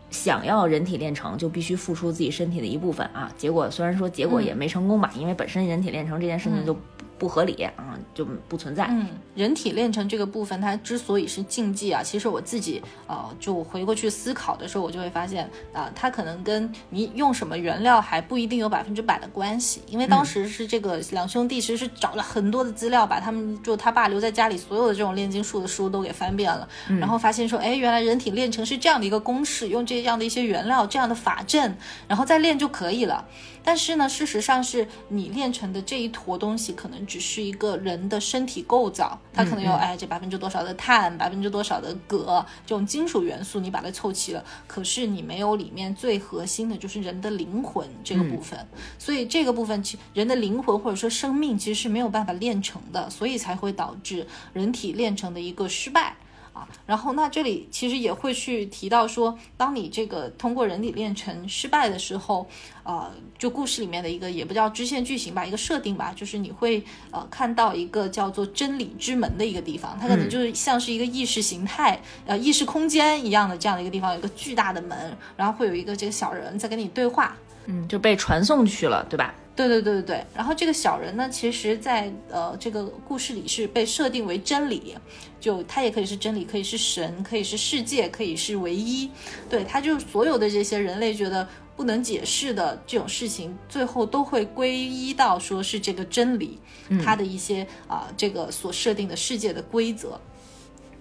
[0.09, 3.29] 想要人体炼成，就必须付出自己身体的一部分啊。
[3.37, 6.73] 结果虽然说结果也没成功吧，因为本身人体炼成这件事情就
[7.17, 7.73] 不不合理啊，
[8.13, 8.85] 就不存在。
[8.89, 26.65] 嗯，人体炼成这个部分，它之所以是禁忌啊，其实我自己呃，就回过去思考的时候，我就会发现啊、它可能跟你用什么原料还不一定有百分之百的关系，因为当时是这个两兄弟其实是找了很多的资料，把他们就他爸留在家里所有的这种炼金术的书都给翻遍了，
[26.99, 31.77] 然后发现说，哎，原来人体炼成是这样的一个公式，用这样的一些原料，这样的法阵，
[32.07, 33.25] 然后再炼就可以了。
[33.67, 48.57] 但是呢，事实上是你练成的这一坨东西，可能只是一个人的身体构造，它可能有哎这百分之多少的碳，百分之多少的铬这种金属元素，你把它凑齐了，可是你没有里面最核心的就是人的灵魂这个部分，
[48.97, 56.15] 所以这个部分其人的灵魂或者说生命其实是没有办法练成的，所以才会导致人体炼成的一个失败。
[56.57, 62.47] 啊，然后那这里其实也会去提到说，当你这个通过人体炼成失败的时候，
[62.81, 79.33] 呃，就故事里面的一个也不叫支线剧情吧，一个设定吧，就是你会呃看到一个叫做真理之门的一个地方，它可能就是像是一个意识形态、呃意识空间一样的这样的一个地方，有一个巨大的门，然后会有一个这个小人在跟你对话，嗯，就被传送去了，对吧？
[79.55, 84.95] 对对对对对，然后这个小人呢，其实在呃这个故事里是被设定为真理，
[85.39, 89.09] 就他也可以是真理，可以是神，可以是世界，可以是唯一。
[89.49, 96.59] 对，他就所有的这些人类觉得不能解释的这种事情，最后都会归依到说是这个真理，
[97.03, 100.21] 他的一些啊、这个所设定的世界的规则。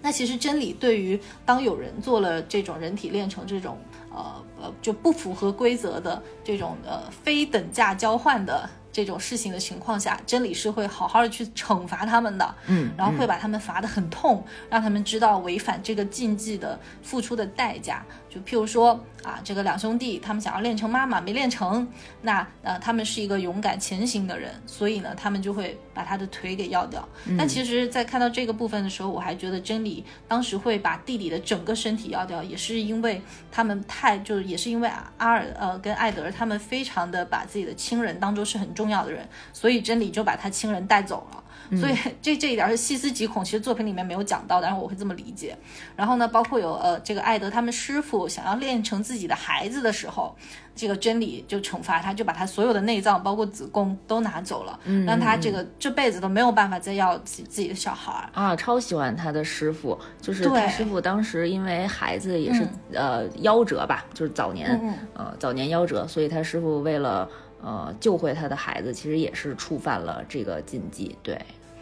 [0.01, 3.77] 那其实真理对于当有人做了这种人体炼成这种
[4.17, 18.03] 呃呃就不符合规则的这种呃非等价交换的这种事情的情况下，真理是会好好的去惩罚他们的，嗯，然后会把他们罚得很痛，让他们知道违反这个禁忌的付出的代价。
[18.37, 21.87] 就譬如说啊，这个两兄弟他们想要练成妈妈没练成，
[22.21, 27.07] 那呃他们是一个勇敢前行的人，所以呢他们就会把他的腿给要掉。
[27.37, 33.21] 但其实，在看到这个部分的时候，我还觉得真理当时会把弟弟的整个身体要掉，也是因为
[33.51, 41.43] 他们太就是也是因为阿尔呃跟艾德他们非常的把自己的亲人当做是很重要的人，所以真理就把他亲人带走了。
[41.75, 45.57] 所以 这这一点是细思极恐，其实作品里面没有讲到，但是我会这么理解。
[45.95, 50.35] 然后呢，包括有呃这个艾德他们师傅想要练成自己的孩子的时候，
[50.75, 58.29] 这个真理就惩罚他，就把他所有的内脏包括子宫都拿走了，让他这个这辈子都没有办法再要自己自己的小孩儿。
[58.33, 64.93] 啊，超喜欢他的师傅，就是他对师傅当时因为孩子也是、呃夭折吧，就是早年、嗯。
[65.13, 67.29] 呃早年夭折，所以他师傅为了
[67.61, 71.39] 呃救回他的孩子，其实也是触犯了这个禁忌，对，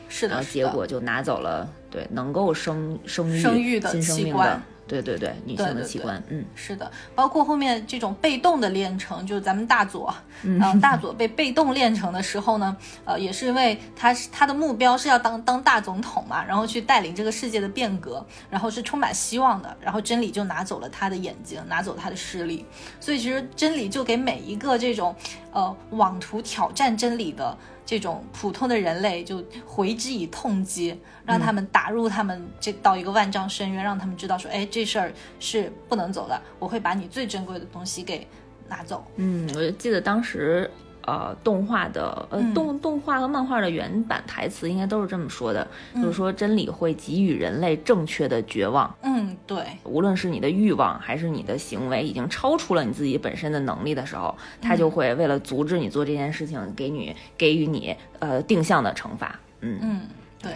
[0.09, 0.65] 是的，然后是的。
[0.65, 4.49] 结果就拿走了对能够生生育生育的新生命器官。
[4.49, 6.45] 的对对对，女性的对对器官，嗯。
[6.53, 10.13] 是的，包括后面这种被动的炼成，就是咱们大佐，
[10.43, 22.63] 嗯、大佐被被动炼成的时候呢，呃，也是因为他是他的目标是要当当大总统嘛，然后去带领这个世界的变革，然后是充满希望的，然后真理就拿走了他的眼睛，拿走他的视力，
[22.99, 25.15] 所以其实真理就给每一个这种
[25.51, 27.57] 呃妄图挑战真理的。
[27.85, 38.27] 这种普通的人类就回之以痛击，让他们打入他们这到一个万丈深渊，让他们知道说，哎，这事儿是不能走的，我会把你最珍贵的东西给
[38.67, 39.05] 拿走。
[39.17, 40.69] 嗯，我就记得当时。
[41.05, 48.93] 呃，动画的呃动动画和漫画的原版台词应该都是这么说的，就是说真理会给予人类正确的绝望。
[49.03, 59.39] 嗯，对，无论是你的欲望还是你的行为已经超出了你自己本身的能力的时候，他就会为了阻止你做这件事情，给你给予你呃定向的惩罚。
[59.61, 60.01] 嗯嗯，
[60.41, 60.53] 对，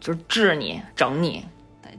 [0.00, 1.44] 就是治你、整你。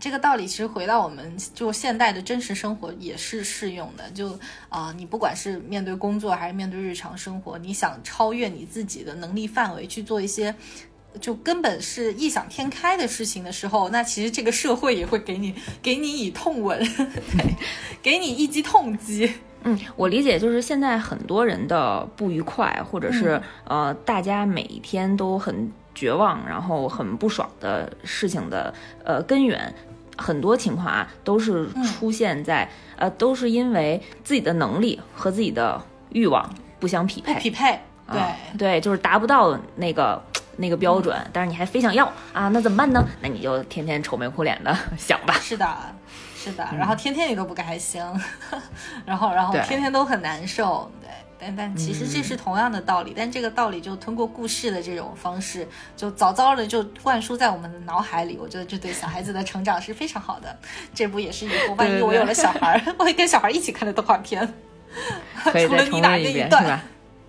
[0.01, 4.09] 对这个道理，其实回到我们就现代的真实生活也是适用的。
[4.11, 4.31] 就
[4.67, 10.53] 啊、呃你不管是面对工作还是面对日常生活，你想超越你自己的能力范围去做一些。
[11.19, 16.79] 就根本是异想天开的事情的时候，那其实这个社会也会给你给你以痛吻，
[17.37, 17.53] 对，
[18.01, 19.29] 给你一击痛击。
[19.63, 28.73] 嗯，我理解就是现在很多人的不愉快，或者是、呃，大家每一天都很绝望，然后很不爽的事情的
[29.03, 29.75] 呃根源，
[30.21, 36.47] 很多情况啊都是出现在、呃，都是因为自己的能力和自己的欲望
[36.79, 37.79] 不相匹配，匹配，
[38.11, 40.21] 对、啊对，就是达不到那个。
[40.57, 43.03] 那个标准，但是你还非想要啊，那怎么办呢？
[43.21, 45.33] 那你就天天愁眉苦脸的 想吧。
[45.41, 45.65] 是的，
[46.35, 48.03] 是的，然后天天你都不开心，
[49.05, 51.09] 然后然后天天都很难受，对。
[51.41, 55.67] 但但其实这是同样的道理，但这个道理就通过故事的这种方式，
[55.97, 58.37] 就早早的就灌输在我们的脑海里。
[58.39, 60.55] 我觉得这对小孩子的成长是非常好的。
[60.93, 64.47] 这部也是以后万一我有了小孩儿， 我会跟小孩儿一起看的动画片。
[65.43, 66.79] 除了你打那一段，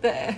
[0.02, 0.34] 对，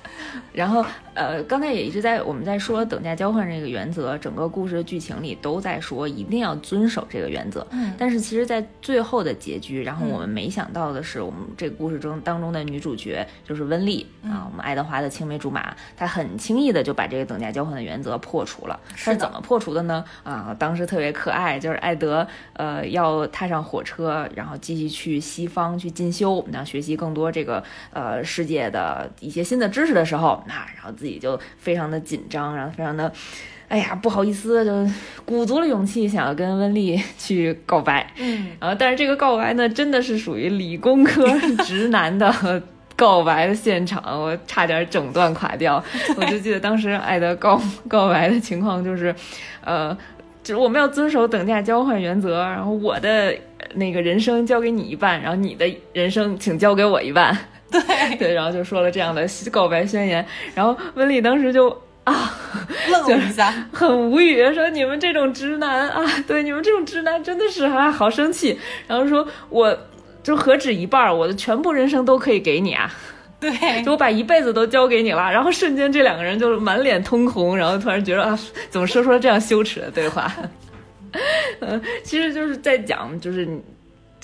[0.52, 0.84] 然后，
[1.18, 7.66] 呃，刚才也一直在我们在说等价交换这个原则，整个故事的剧情里都在说一定要遵守这个原则。
[7.72, 18.78] 嗯但是其实，在最后的结局，然后嗯我们没想到的是，我们这个故事中当中的女主角就是温丽、嗯啊，我们爱德华的青梅竹马，她很轻易的就把这个等价交换的原则破除了。
[18.94, 20.04] 是怎么破除的呢？
[20.22, 27.62] 啊，当时特别可爱，就是艾德呃要踏上火车，然后继续去西方去进修，然后学习更多这个
[27.92, 33.12] 呃世界的一些新的知识的时候，那、然后自己就非常的紧张，然后非常的。
[33.68, 34.90] 哎呀，不好意思，就
[35.26, 41.26] 鼓足了勇气想要跟温丽去告白，嗯，然后但是这个告白呢，真的是属于理工科
[41.64, 42.32] 直男的
[42.96, 45.84] 告白的现场，我差点整段垮掉。
[46.16, 49.14] 我就记得当时艾德告告白的情况就是，
[49.62, 49.94] 呃，
[50.42, 53.36] 就是我们要遵守等价交换原则，然后我的
[53.74, 57.36] 那个人生交给你一半，然后你的人生请交给我一半。
[57.70, 61.68] 对，对，然后就说了这样的告白宣言，然后温丽当时就
[62.04, 62.34] 啊。
[62.90, 68.58] 愣了一下，很无语，说你们这种直男啊，对你们这种直男真的是啊，好生气。
[68.86, 69.76] 然后说我
[70.22, 72.90] 就何止一半儿，我的全部人生都可以给你啊，
[73.38, 75.30] 对，就我把一辈子都交给你了。
[75.30, 78.38] 然后瞬间这两个人就满脸通红，然后突然觉得啊，
[78.70, 80.32] 怎么说出了这样羞耻的对话？
[81.60, 83.60] 嗯，其实就是在讲，就是你。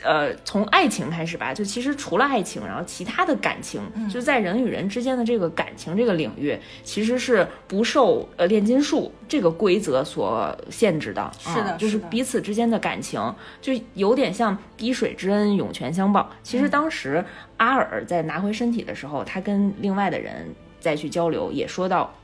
[0.04, 11.32] 呃，从爱情开始吧，就其实除了爱情，然后其他的感情，就是在人与人之间的这个感情这个领域，其实是不受呃炼金术这个规则所限制的。
[11.38, 16.30] 是的啊就是彼此之间的感情，就有点像滴水之恩，涌泉相报。
[16.42, 17.24] 其实当时
[17.56, 22.14] 阿尔在拿回身体的时候，他跟另外的人再去交流，也说到。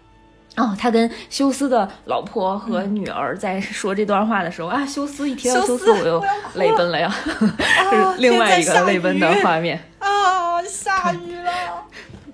[0.56, 6.22] 哦，他跟休斯的老婆和女儿在说这段话的时候、啊，休斯一提到休斯，我又
[6.54, 9.82] 泪奔了呀， 是另外一个泪奔的画面。
[9.98, 11.52] 啊，下雨了，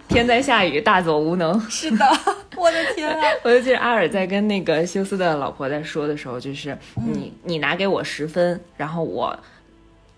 [0.09, 1.61] 天在下雨，大佐无能。
[1.69, 2.05] 是的，
[2.57, 9.39] 我的天啊， 我就记得阿尔在跟那个休斯的老婆在说的时候，就是嗯你你拿给我十分，然后我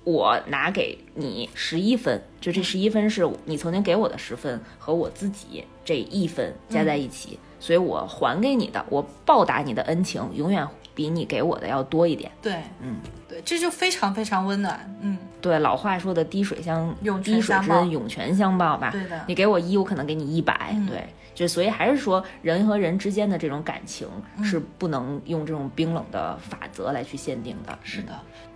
[0.05, 12.31] 我拿给你十一分，就这十一分是你曾经给我的十分和我自己这一分加在一起，所以我还给你的，我报答你的恩情，永远比你给我的要多一点。
[12.41, 12.97] 对，嗯，
[13.29, 18.91] 对，这就非常非常温暖，嗯，对，老话说的滴水相涌泉滴水相报之恩，涌泉相报吧。
[18.91, 21.05] 对的你给我一，我可能给你一百、嗯对，
[21.35, 27.79] 就所以还是说人和人之间的这种感情嗯是不能用这种冰冷的法则来去限定的。
[27.83, 28.13] 是的。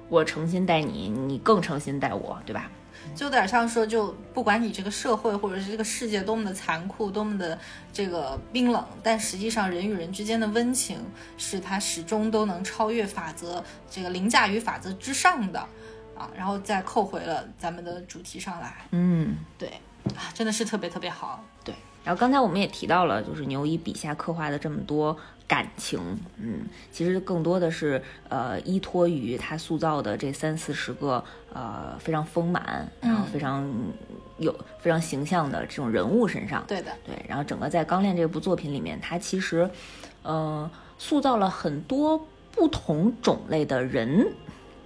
[0.08, 2.70] 我诚心待你，你更诚心待我，对吧？
[3.14, 7.58] 就有点像说，就不管你这个社会或者是这个世界多么的残酷，多么的
[7.92, 10.98] 这个冰冷，但实际上人与人之间的温情
[11.36, 15.66] 是它始终都能超越法则，这个凌驾于法则之上的。
[16.14, 18.86] 啊，然后再扣回了咱们的主题上来。
[18.90, 19.68] 嗯，对
[20.14, 21.42] 啊，真的是特别特别好。
[21.64, 21.74] 对。
[22.04, 25.16] 然后刚才我们也提到了，就是牛一笔下刻画的这么多
[25.52, 26.00] 感情，
[26.38, 31.22] 嗯，其实更多的是呃依托于他塑造的这三四十个
[31.52, 33.70] 呃非常丰满，然后非常
[34.38, 36.64] 有非常形象的这种人物身上。
[36.66, 37.14] 对的，对。
[37.28, 39.68] 然后整个在《钢炼》这部作品里面，他其实
[40.22, 44.32] 呃塑造了很多不同种类的人。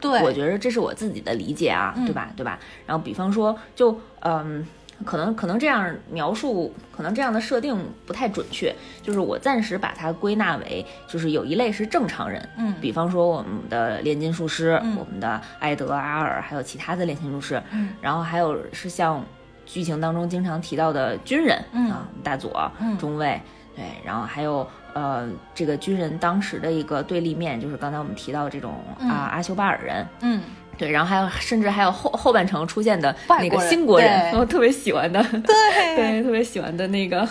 [0.00, 2.32] 对，我觉得这是我自己的理解啊，对吧？
[2.36, 2.58] 对吧？
[2.86, 4.66] 然后比方说，就嗯。
[5.04, 7.76] 可能可能这样描述，可能这样的设定
[8.06, 8.74] 不太准确。
[9.02, 19.24] 就是我暂时把它归纳为，就是有一类是正常人，嗯，比方说我们的炼金术师，嗯我们的艾德、阿尔，还有其他的炼金术师，嗯，然后还有是像
[19.64, 23.40] 剧情当中经常提到的军人，嗯啊，大佐，嗯中尉，
[23.74, 30.40] 对，然后还有呃这个军人当时的一个对立面，就是刚才我们提到这种嗯啊阿修巴尔人，嗯，
[30.78, 35.54] 对，然后还有甚至还有后后半程出现的那个外国人新国人，我特别喜欢的，对
[35.96, 37.26] 对，特别喜欢的那个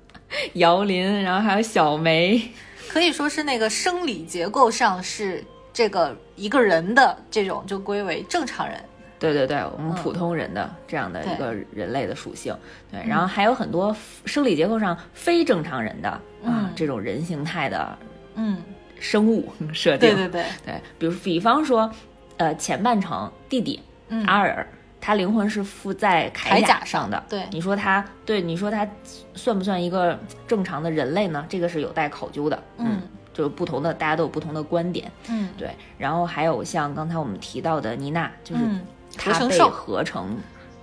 [0.54, 2.50] 姚林，然后还有小梅，
[2.88, 8.78] 可以说是那个生理结构上是这个一个人的这种就归为正常人。
[9.20, 9.94] 对对对，我们嗯。
[10.02, 12.54] 普通人的这样的一个人类的属性，
[12.90, 13.94] 对，然后还有很多
[14.24, 17.98] 生理结构上非正常人的啊嗯这种人形态的
[18.36, 18.62] 嗯，
[19.00, 21.90] 生物 设定，对对对，对，比如比方说，
[22.38, 24.66] 呃，前半程弟弟嗯阿尔，
[25.00, 27.22] 他灵魂是附在铠甲甲上的。
[27.28, 28.88] 对你说他对你说他
[29.34, 31.44] 算不算一个正常的人类呢？
[31.48, 32.62] 这个是有待考究的。
[32.78, 33.00] 嗯，
[33.32, 35.10] 就是不同的，大家都有不同的观点。
[35.28, 38.80] 嗯，对，然后还有像刚才我们提到的妮娜，就是嗯
[39.16, 40.36] 合她被合成，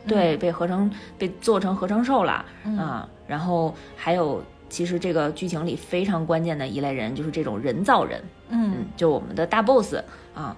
[0.08, 3.10] 对，被合成被做成合成兽了、嗯啊。
[3.28, 8.22] 然后还有，其实这个剧情里非常关键的一类人，就是这种人造人。
[8.50, 9.96] 嗯就我们的大 boss
[10.36, 10.56] 啊，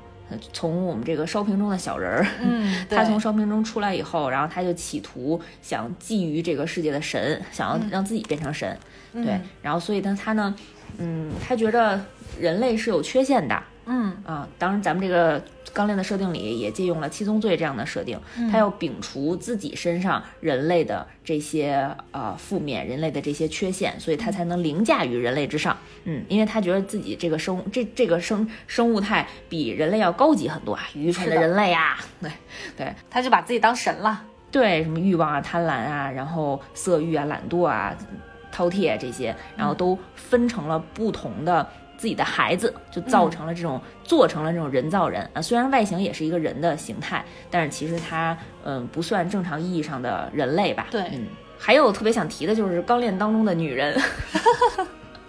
[0.53, 8.77] 从我们这个烧瓶中的小人儿，嗯， 他从烧瓶中出来以后，然后他就企图想觊觎这个世界的神，想要让自己变成神，
[9.13, 9.23] 对。
[9.25, 10.53] 嗯，然后所以呢，他呢，
[10.97, 11.99] 嗯，他觉着
[12.39, 14.47] 人类是有缺陷的嗯啊。
[14.59, 15.41] 当然，咱们这个
[15.73, 25.77] 钢链的设定里也借用了七宗罪这样的设定，嗯他要摒除自己身上人类的这些呃负面，人类的这些缺陷，所以他才能凌驾于人类之上。
[26.05, 32.31] 嗯，因为他觉得自己这个生这这个生生物态比人类要高级很多啊，愚蠢的人类呀、 对
[32.77, 34.23] 对他就把自己当神了。
[34.49, 37.93] 对，什么欲望啊、贪婪啊，然后色欲啊、懒惰啊、
[38.55, 41.67] 饕餮啊这些，然后都分成了不同的。
[41.97, 45.27] 自己的孩子就造成了这种、做成了这种人造人。
[45.33, 50.87] 啊，虽然外形也是一个人的形态，但是其实他嗯不算正常意义上的人类吧？
[50.91, 51.01] 对。
[51.11, 51.27] 嗯。
[51.59, 53.99] 还有特别想提的就是钢炼当中的女人，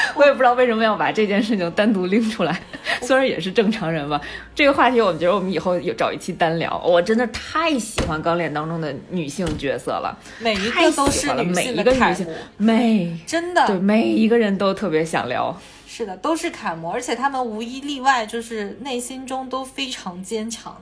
[0.14, 2.60] 我也不知道为什么要把这件事情单独拎出来，
[3.02, 4.20] 虽然也是正常人吧。
[4.54, 6.76] 这个话题我们觉得我们以后有找一期单聊。
[6.84, 12.26] 我真的太喜欢钢炼当中的女性角色了，每一太个都是女性的一个女性
[12.56, 15.56] 每真的对每一个人都特别想聊。
[15.86, 20.76] 是的，都是楷模，而且他们无一例外就是内心中都非常坚强。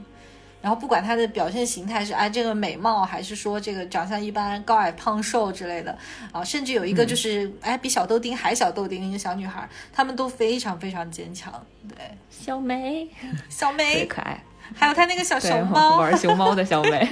[0.61, 5.97] 然后不管她的表现形态是哎这个美貌，还是说这个长相一般、高矮胖瘦之类的
[6.33, 11.53] 啊，甚至有一个就是、哎比小豆丁还小豆丁一个小女孩，她们都非常非常坚强。
[11.89, 11.97] 对，
[12.29, 13.09] 小梅。
[13.49, 14.43] 小特别梅，可爱，
[14.75, 17.09] 还有她那个小熊猫，玩熊猫的小梅。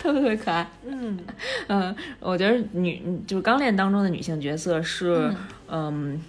[0.00, 0.66] 特 别 特别可爱。
[0.84, 1.18] 嗯。
[1.68, 5.32] 嗯，我觉得女就是钢炼当中的女性角色是，
[5.68, 6.20] 嗯，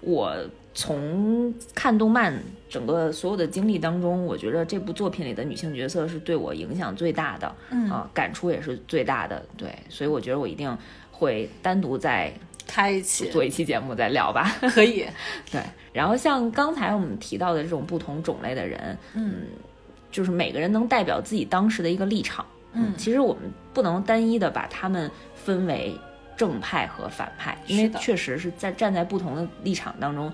[0.00, 0.34] 我
[0.76, 9.42] 从看动漫整个所有的经历当中，我觉得这部作品里的女性角色是对我影响最大的，嗯啊、感触也是最大的。
[9.56, 10.76] 对，所以我觉得我一定
[11.10, 12.30] 会单独再
[12.66, 14.54] 开一期做一期节目再聊吧。
[14.74, 15.06] 可以，
[15.50, 15.62] 对，
[15.94, 19.46] 然后像刚才我们提到的这种不同种类的人，嗯
[20.12, 22.44] 就是每个人能代表自己当时的一个立场。
[22.74, 25.98] 嗯其实我们不能单一的把他们分为
[26.36, 30.30] 正派和反派，因为确实是在站在不同的立场当中，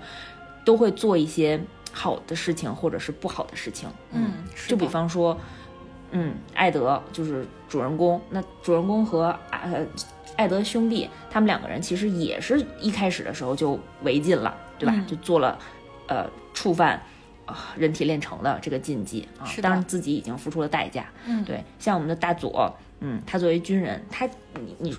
[0.65, 1.59] 都会做一些
[1.91, 3.89] 好的事情或者是不好的事情。
[4.11, 5.37] 嗯，是就比方说，
[6.11, 9.85] 嗯，艾德就是主人公，那主人公和呃
[10.35, 14.93] 艾德兄弟他们两个人其实也是一开始的时候就违禁了，对吧？
[14.95, 15.57] 嗯就做了
[16.07, 17.01] 呃触犯。
[17.45, 21.05] 啊，人体炼成的这个禁忌啊当然自己已经付出了代价。
[21.25, 24.97] 嗯对，像我们的大佐，嗯，他作为军人，他你你，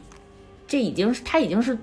[0.66, 1.74] 这已经是他已经是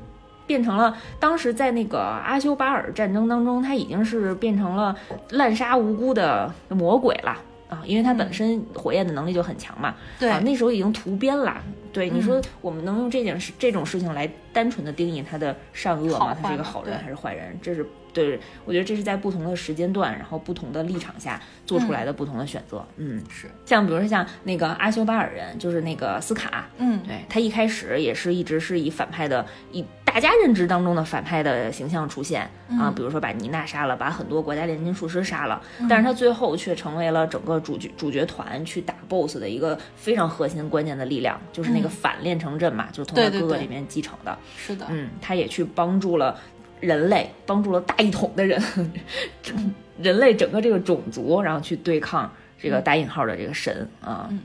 [0.48, 4.96] 变成了当时在那个阿修巴尔战争当中，他已经是变成了
[5.30, 7.38] 滥杀无辜的魔鬼了
[7.70, 9.96] 啊，因为他本身火焰的能力就很强嘛。
[10.20, 11.56] 对啊，那时候已经屠边了。
[11.94, 16.34] 对，你说嗯我们能用这件事这种事情来单纯的定义他的善恶嘛？
[16.34, 17.58] 他是一个好人还是坏人？
[17.62, 22.86] 这是对，我觉得这是在不同的时间段，然后不同的立场下做出来的不同的选择。
[22.97, 32.41] 嗯，是，像比如说像那个阿修巴尔人，就是那个斯卡，嗯，对他一开始也是一直是以反派的，以大家认知当中的反派的形象出现、
[32.78, 44.38] 啊，比如说把妮娜杀了，把很多国家炼金术师杀了，但是他最后却成为了整个主角主角团去打 BOSS 的一个非常核心关键的力量，就是那个反炼成阵嘛，就是从他哥哥里面继承的。
[44.58, 46.39] 是的，嗯，他也去帮助了
[46.80, 48.62] 人类，帮助了大一统的人，
[50.00, 54.28] 人类整个这个种族，然后去对抗这个打引号的这个神啊。
[54.30, 54.39] 嗯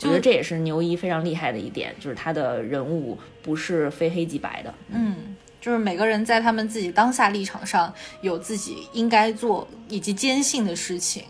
[0.00, 4.74] 我觉得这也是牛一非常厉害的一点，就是他的人物不是非黑即白的。
[4.90, 11.24] 嗯，就是每个人在他们自己当下立场上有自己应该做以及坚信的事情。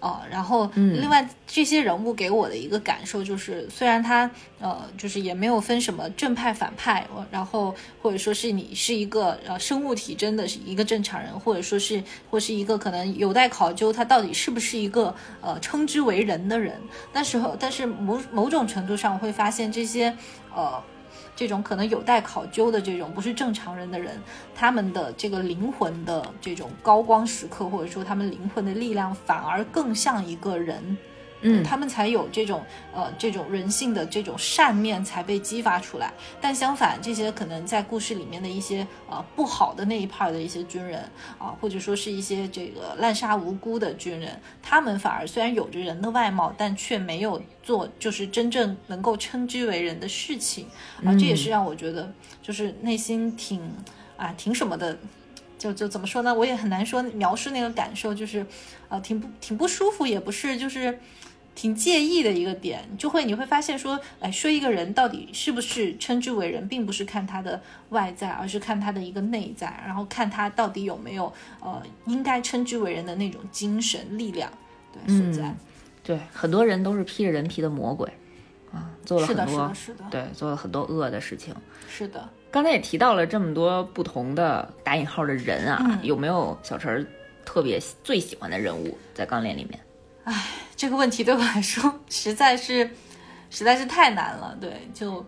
[0.00, 4.30] 哦，然后另外这些人物给我的一个感受就是，虽然他
[4.60, 16.74] 呃就是也没有分什么正派反派，然后或者说是你是一个呃生物体征的是一个正常人，或者说是或是一个可能有待考究他到底是不是一个呃称之为人的人，
[17.12, 20.16] 那时候但是某某种程度上我会发现这些
[20.54, 20.80] 呃。
[21.38, 24.20] 这种可能有待考究的这种不是正常人的人，
[24.56, 30.98] 他们的这个灵魂的这种高光时刻，或者说他们灵魂的力量，反而更像一个人，
[31.40, 36.12] 嗯他们才有这种呃这种人性的这种善面才被激发出来。
[36.40, 41.00] 但相反，这些可能在故事里面的一些呃不好的那一派的一些军人
[41.38, 50.66] 啊、或者说是一些这个滥杀无辜的军人，他们反而虽然有着人的外貌，但却没有做就是真正能够称之为人的事情
[51.04, 52.12] 啊，这也是让我觉得
[52.42, 53.60] 就是内心挺
[54.16, 54.98] 啊挺什么的。
[55.58, 56.32] 就就怎么说呢？
[56.32, 58.46] 我也很难说描述那个感受，就是，
[58.88, 60.96] 呃，挺不挺不舒服，也不是就是
[61.58, 74.48] 挺介意的一个点，就会你会发现说，哎，说一个人到底是不是称之为人，并不是看他的外在，而是看他的一个内在，然后看他到底有没有呃应该称之为人的那种精神力量，
[74.92, 75.48] 对所在。
[75.48, 75.56] 嗯
[76.04, 78.08] 对，很多人都是披着人皮的魔鬼
[78.72, 81.52] 啊，做了，很多是的，是的，对，做了很多恶的事情。
[81.88, 82.28] 是的。
[82.52, 87.04] 刚才也提到了这么多不同的打引号的人啊，嗯有没有小陈儿
[87.44, 89.80] 特别喜最喜欢的人物在钢炼里面？
[90.78, 92.88] 这个问题对我来说 实在是
[93.50, 94.56] 实在是太难了。
[94.60, 95.26] 对，就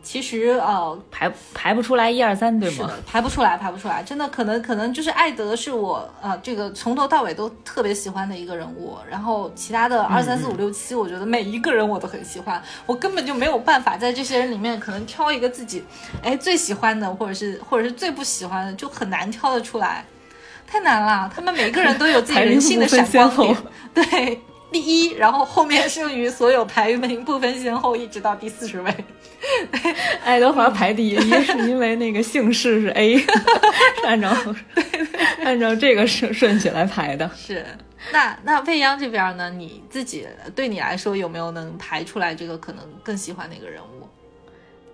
[0.00, 4.04] 其实呃，排排不出来一二三，对吗？，排不出来，排不出来。
[4.04, 15.82] 真的，可能可能就是艾德是我呃这个从头到尾都特别喜欢的一个人物，然后其他的二三四五六七，我觉得每一个人我都很喜欢，我根本就没有办法在这些人里面可能挑一个自己
[16.22, 20.04] 哎最喜欢的，或者是或者是最不喜欢的，就很难挑得出来，
[20.68, 21.28] 太难了。
[21.34, 23.56] 他们每个人都有自己人性的闪光点，
[23.92, 24.40] 对。
[24.70, 28.94] 第一，然后后面剩余所有排名不分先后，一直到第四十位。
[30.24, 33.26] 爱德华排第一，是因为那个姓氏是 A，是
[34.04, 34.30] 按照
[35.44, 37.30] 按照这个顺顺序来排的。
[37.34, 37.64] 是，
[38.12, 39.48] 那那未央这边呢？
[39.50, 44.08] 你自己对你来说有没有能排出来这个可能更喜欢哪个人物？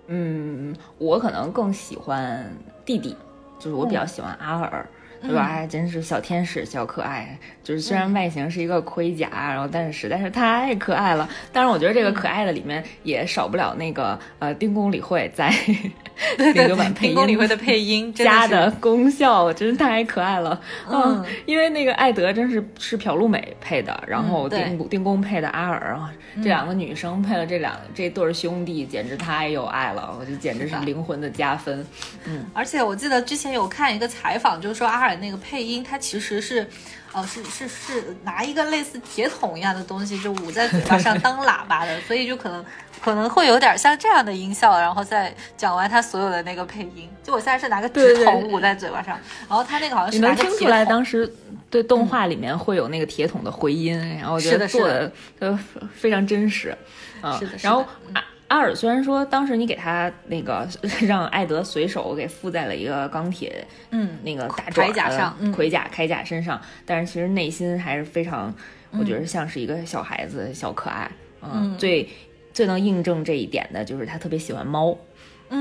[0.07, 2.55] 嗯，我可能更喜欢
[2.85, 3.17] 弟弟，
[3.57, 4.87] 就是我比较喜欢阿尔。
[5.27, 5.45] 对吧？
[5.45, 7.37] 哎，真是小天使，小可爱。
[7.63, 11.27] 就是虽然外形是一个盔甲，然后但是实在是太可爱了。
[11.51, 15.51] 当然，我觉得这个可爱的里面也少不了那个呃丁公理会在
[16.37, 20.61] 对那个版配音丁公理会的配音 真加的功效真是太可爱了。
[20.87, 31.85] 嗯，因为那个艾德真是是朴璐美配的，然后丁丁公配的阿尔啊，这两个女生配了这两这对儿兄弟，简直太有爱了，我就简直是灵魂的加分。
[32.25, 36.67] 嗯而且我记得之前有看一个采访，就是说阿尔那个配音，它其实是，
[37.11, 42.63] 呃，是是是拿一个类似铁桶一样的东西，就捂在嘴巴上 当喇叭的，所以就可能
[43.01, 47.09] 可能会有点像这样的音效，然后再讲完他所有的那个配音。
[47.23, 51.31] 就我现在是拿个纸筒捂在嘴巴上，然后他那个好像是拿个铁能听出来当时
[51.69, 55.59] 对动画里面会有那个铁桶的回音，然后我觉得做的呃
[55.93, 56.75] 非常真实
[57.21, 57.37] 啊。
[57.39, 60.67] 是的是的然后阿阿尔虽然说当时你给他那个
[61.07, 68.53] 让艾德随手给附在了一个钢铁嗯那个大铠甲上嗯盔甲铠甲身上，但是其实内心还是非常，
[68.91, 71.09] 我觉得像是一个小孩子、小可爱。
[71.41, 72.07] 嗯，最
[72.53, 74.97] 最能印证这一点的就是他特别喜欢猫。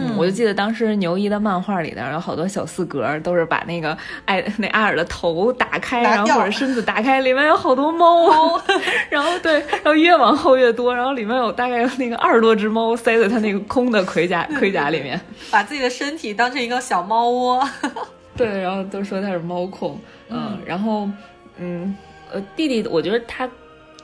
[0.02, 8.60] 嗯，我就记得当时牛一的漫画里头，有好多小四格都是把那个艾 那阿尔的头打开，然后或者身子打开，里面有好多猫，
[9.08, 15.20] 然后对，然后越往后越多，然后里面有大概有那个二十多只猫塞在他那个空的盔甲盔甲里面。
[15.50, 17.68] 把自己的身体当成一个小猫窝。
[18.36, 19.96] 对，然后都说他是猫控，
[20.28, 21.08] 嗯，然后，
[21.56, 21.96] 嗯，
[22.32, 23.48] 呃，弟弟，我觉得他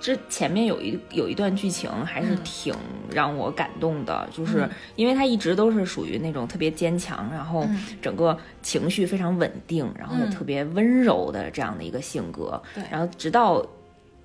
[0.01, 2.74] 之前面有一有一段剧情还是挺
[3.12, 7.68] 让我感动的，就是因为他一直都是属于那种特别坚强，然后
[8.01, 12.61] 整个情绪非常稳定，然后又特别温柔的这样的一个性格。
[12.74, 13.64] 对，然后直到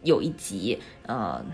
[0.03, 1.45] 有一集，呃。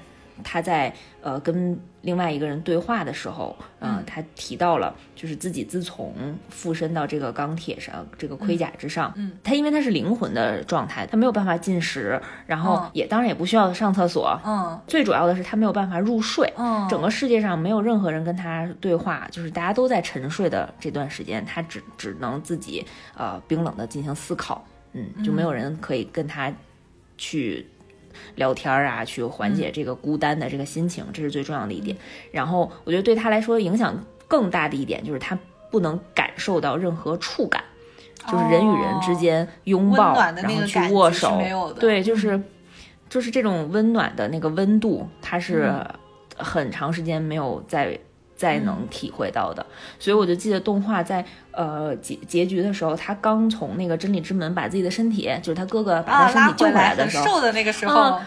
[0.44, 6.14] 他在呃跟另外一个人对话的时候，嗯，他提到了，就是自己自从
[6.50, 22.86] 附身到这个钢铁上，这个盔甲之上，嗯，他因为他是灵魂的状态，他没有办法进食，然后也当然也不需要上厕所，嗯，最主要的是他没有办法入睡，嗯，整个世界上没有任何人跟他对话，就是大家都在沉睡的这段时间，他只只能自己
[23.16, 26.52] 呃冰冷的进行思考，嗯，就没有人可以跟他
[27.18, 27.68] 去。
[28.36, 31.96] 聊天啊，去缓解这个孤单的这个心情，这是最重要的一点。
[32.32, 35.38] 然后我觉得对他来说影响更大的一点就是他
[35.70, 37.64] 不能感受到任何触感，
[38.28, 41.42] 就是人与人之间拥抱，然后去握手，
[41.80, 42.42] 对，就是
[43.10, 45.74] 就是这种温暖的那个温度，他是
[46.38, 47.98] 很长时间没有再
[48.42, 49.64] 再能体会到的。
[50.00, 58.20] 所以我就记得动画在呃结结局的时候，他刚从那个真理之门把自己的身体，就是他哥哥把他身体救回来的时候，瘦的那个时候。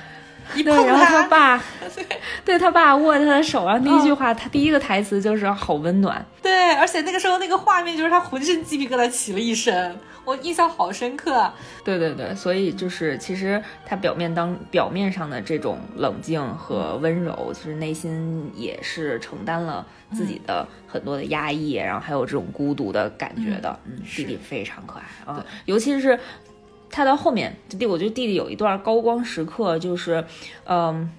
[0.53, 1.63] 对，然后他爸，
[2.45, 6.25] 对他爸握着他的手，然后第一句话，他第一个台词就是“好温暖”。
[6.43, 11.51] 对，而且那个时候那个画面就是他浑身鸡皮疙瘩起了一身，我印象好深刻。
[11.83, 23.79] 对对对，所以就是其实他表面当表面上的这种冷静和温柔，其实内心也是承担了自己的很多的压抑，然后还有这种孤独的感觉的。
[23.87, 26.19] 嗯，弟弟非常可爱啊，尤其是。
[26.95, 30.25] 他到后面弟，我觉得弟弟有一段高光时刻，就是，
[30.65, 31.11] 嗯，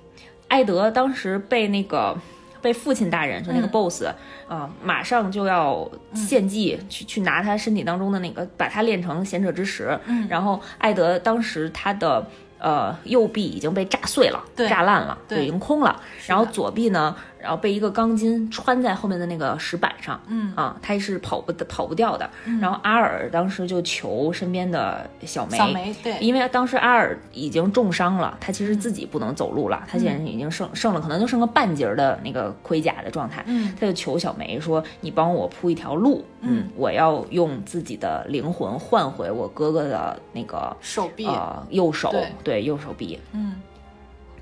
[0.48, 2.18] 艾德当时被那个
[2.62, 4.06] 被父亲大人，就那个 boss
[4.48, 10.00] 啊，马上就要献祭，去去拿他身体当中的那个，把他炼成贤者之石。
[10.06, 12.26] 嗯，然后艾德当时他的
[12.58, 16.02] 呃右臂已经被炸碎了，炸烂了，对，已经空了。
[16.26, 17.14] 然后左臂呢？
[17.46, 20.52] 然后被一个钢筋穿在后面的那个石板上，嗯。
[20.56, 22.28] 啊，他是跑不跑不掉的。
[22.60, 42.12] 然后阿尔当时就求身边的小梅，小梅对，因为当时阿尔已经重伤了，他其实自己不能走路了，他现在已经剩剩了可能就剩个半截的那个盔甲的状态，嗯，他就求小梅说：“你帮我铺一条路，嗯，我要用自己的灵魂换回我哥哥的那个手臂，呃，右手，
[42.44, 43.62] 对，右手臂，嗯，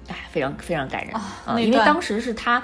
[0.08, 1.14] 哎，非常非常感人。
[1.14, 2.64] 啊，因为当时是他。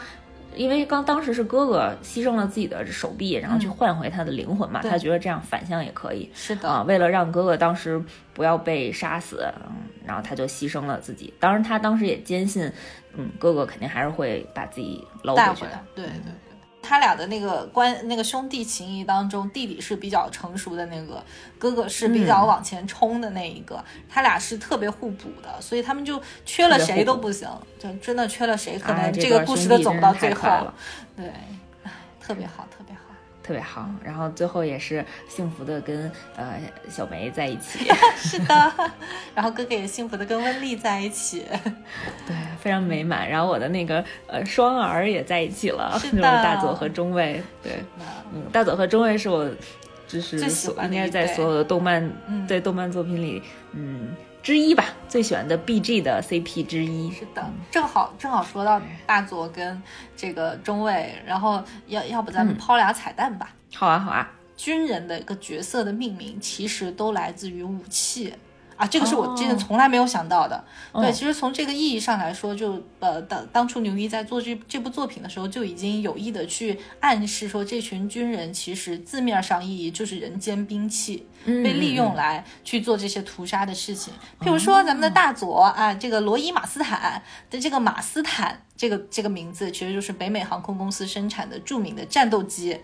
[0.56, 6.30] 因为刚当时是哥哥牺牲了自己的手臂，然后去换回他的灵魂嘛，他觉得这样反向也可以。
[6.34, 8.02] 是的啊，为了让哥哥当时
[8.34, 9.76] 不要被杀死，嗯，
[10.06, 11.34] 然后他就牺牲了自己。
[11.39, 12.72] 当然，他当时也坚信，
[13.14, 15.80] 嗯，哥哥肯定还是会把自己捞回去的。
[15.95, 16.34] 对对。
[16.90, 21.24] 他俩的那个关那个兄弟情谊当中，弟弟是比较成熟的那个，
[21.60, 23.80] 哥哥是比较往前冲的那一个，
[24.10, 30.50] 他俩是特别互补的，所以他们就缺了谁都不行，就真的缺了谁，可能这个故事都走不到最后。
[31.16, 31.32] 对，
[32.20, 32.68] 特别好，
[33.50, 33.89] 特别好。
[34.06, 38.74] 然后最后也是幸福的跟呃小梅在一起， 是的，
[39.34, 41.47] 然后哥哥也幸福的跟温丽在一起，
[42.28, 43.28] 对，非常美满。
[43.28, 47.72] 然后我的那个呃双儿也在一起了，是的，大佐和中尉，对，
[48.32, 49.50] 嗯，大佐和中尉是我
[50.10, 52.12] 就是所应该是在所有的动漫
[52.45, 53.41] 在动漫作品里，
[53.72, 54.10] 嗯。
[54.41, 57.12] 之一吧，最喜欢的 B G 的 C P 之一。
[57.12, 59.84] 是的，正好正好说到大佐跟
[60.16, 63.53] 这个中尉，然后要要不咱们抛俩彩蛋吧？
[63.76, 64.32] 好啊，好啊。
[64.55, 68.34] 军人的一个角色的命名，其实都来自于武器。
[68.80, 70.63] 啊，这个是我之前从来没有想到的。
[70.93, 84.13] 对，其实从这个意义上来说，就呃，当当初牛一在做这这部作品的时候，就已经有意的去暗示说，这群军人其实字面上意义就是人间兵器，被利用来去做这些屠杀的事情。
[84.39, 92.80] 譬如说，咱们的大佐啊，这个罗伊马斯坦的这个马斯坦这个这个名字，其实就是北美航空公司生产的著名的战斗机，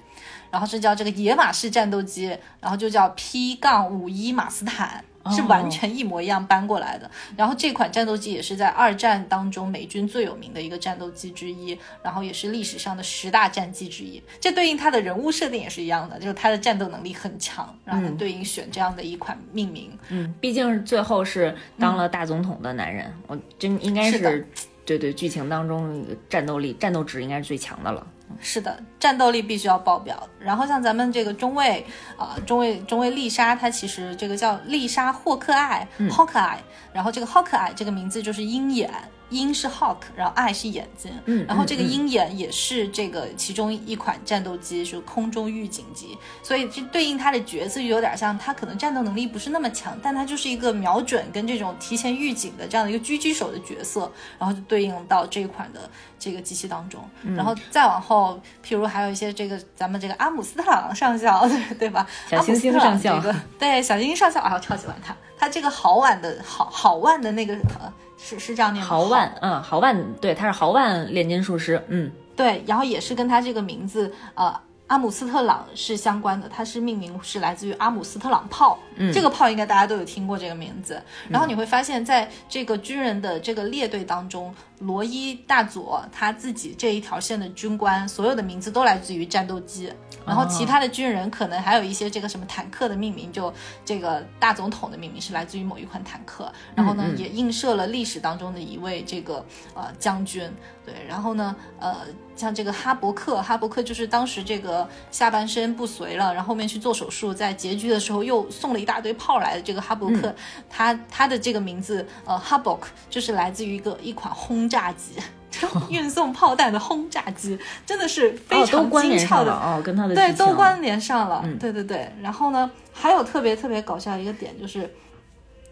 [0.51, 5.05] 然后是叫这个野马式战斗机，然后就叫 P 杠五一马斯坦。
[5.31, 7.09] 是完全一模一样搬过来的。
[7.37, 14.21] 然后这款战斗机也是在二战当中美军最有名的一个战斗机之一，然后也是历史上的十大战机之一。
[14.39, 19.91] 这对应它的人物设定也是一样的，就是它的战斗能力很强，然后对应选这样的一款命名。
[20.09, 24.47] 嗯，毕竟最后是当了大总统的男人，我真应该是
[24.85, 28.05] 对对，剧情当中战斗力、战斗值应该是最强的了。
[28.39, 30.27] 是的，战斗力必须要爆表。
[30.39, 31.85] 然后像咱们这个中尉
[32.17, 36.59] 啊，中尉中尉丽莎，她其实这个叫丽莎霍克艾，霍克艾。
[36.93, 38.89] 然后这个 Hawkeye 这个名字就是鹰眼，
[39.29, 57.35] 鹰是 hawk，然后 eye 是眼睛，嗯然后这个鹰眼也是这个其中一款战斗机，是空中预警机，所以这对应它的角色就有点像，它可能战斗能力不是那么强，但它就是一个瞄准跟这种提前预警的这样的一个狙击手的角色，然后就对应到这一款的这个机器当中，嗯。
[57.35, 61.47] 然后再往后，譬如还有一些这个咱们这个阿姆斯特朗上校，
[61.77, 62.05] 对对吧？
[62.29, 68.89] 小星星上校这个对小星星上校啊，我超喜欢他，他这个好腕的好好腕的那个呃是是这样念吗？
[68.89, 81.01] 豪万，嗯，豪万，对，他是豪万炼金术师，嗯，对，然后也是跟他这个名字呃阿姆斯特朗是相关的，他是命名是来自于阿姆斯特朗炮，嗯这个炮应该大家都有听过这个名字。
[81.27, 89.91] 然后你会发现在这个军人的这个列队当中，罗伊大佐他自己这一条线的军官，所有的名字都来自于战斗机。
[90.25, 93.53] 然后其他的军人可能还有一些这个什么坦克的命名，就
[93.85, 96.51] 这个大总统的命名是来自于某一款坦克。
[96.75, 99.45] 然后呢，也映射了历史当中的一位这个
[99.75, 100.51] 呃将军。
[100.83, 101.97] 对，然后呢，呃，
[102.35, 110.35] 像这个哈伯克，哈伯克就是当时这个下半身不遂了，然后后面去做手术，在结局的时候又送了一大堆炮来的这个哈伯克，
[110.69, 115.13] 他他的这个名字呃哈伯克就是来自于一个一款轰炸机。
[115.89, 121.41] 运送炮弹的轰炸机真的是非常精巧的哦，跟他的对，都关联上了。
[121.45, 124.93] 嗯对对对，然后呢，还有特别特别搞笑的一个点就是。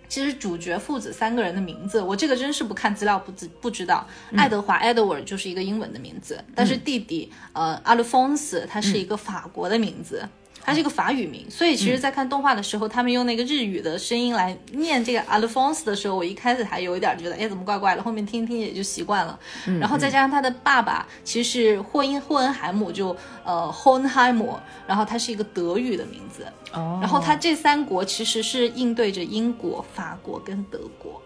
[0.09, 4.05] 其实主角父子三个人的名字，我这个真是不看资料不知不知道。
[4.29, 10.23] 嗯爱德华 （Edward） 就是一个英文的名字，但是弟弟呃 Alphonse 他是一个法国的名字，
[10.63, 11.45] 它是一个法语名。
[11.51, 18.01] 所以其实，在看动画的时候，他们用那个日语的声音来念这个 Alphonse 的时候，我一开始还有一点觉得，哎，怎么怪怪的？
[18.01, 19.37] 后面听听也就习惯了。
[19.79, 24.47] 然后再加上他的爸爸其实是霍因霍恩海姆，就呃 Hohenheim，
[24.87, 26.45] 然后他是一个德语的名字。
[26.71, 31.21] 哦，然后他这三国其实是应对着英国、法国跟德国。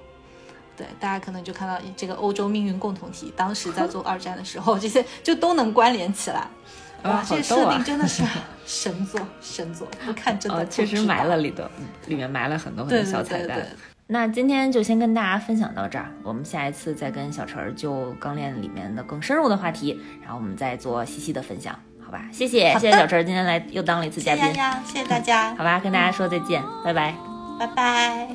[0.76, 6.48] 对，大家可能就看到这个欧洲命运共同体，当时在做二战的时候，这些就都能关联起来。
[7.04, 8.24] 哇，啊这个好逗啊设定真的是
[8.66, 9.88] 神作，神作！
[10.06, 13.70] 不看真的确实埋了里头，嗯里面埋了很多很多小彩蛋对对对。
[14.10, 22.24] 那今天就先跟大家分享到这儿，我们下一次再跟小陈儿就《钢炼》里面的更深入的话题，然后我们再做细细的分享，好吧？
[22.32, 24.44] 谢谢，谢谢小陈儿今天来又当了一次嘉宾，
[24.86, 25.80] 谢谢大家，好吧？
[25.80, 27.14] 跟大家说再见，拜拜。
[27.60, 28.30] 拜拜。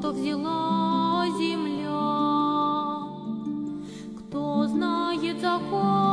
[0.00, 1.90] что взяла земля.
[4.18, 6.09] Кто знает закон?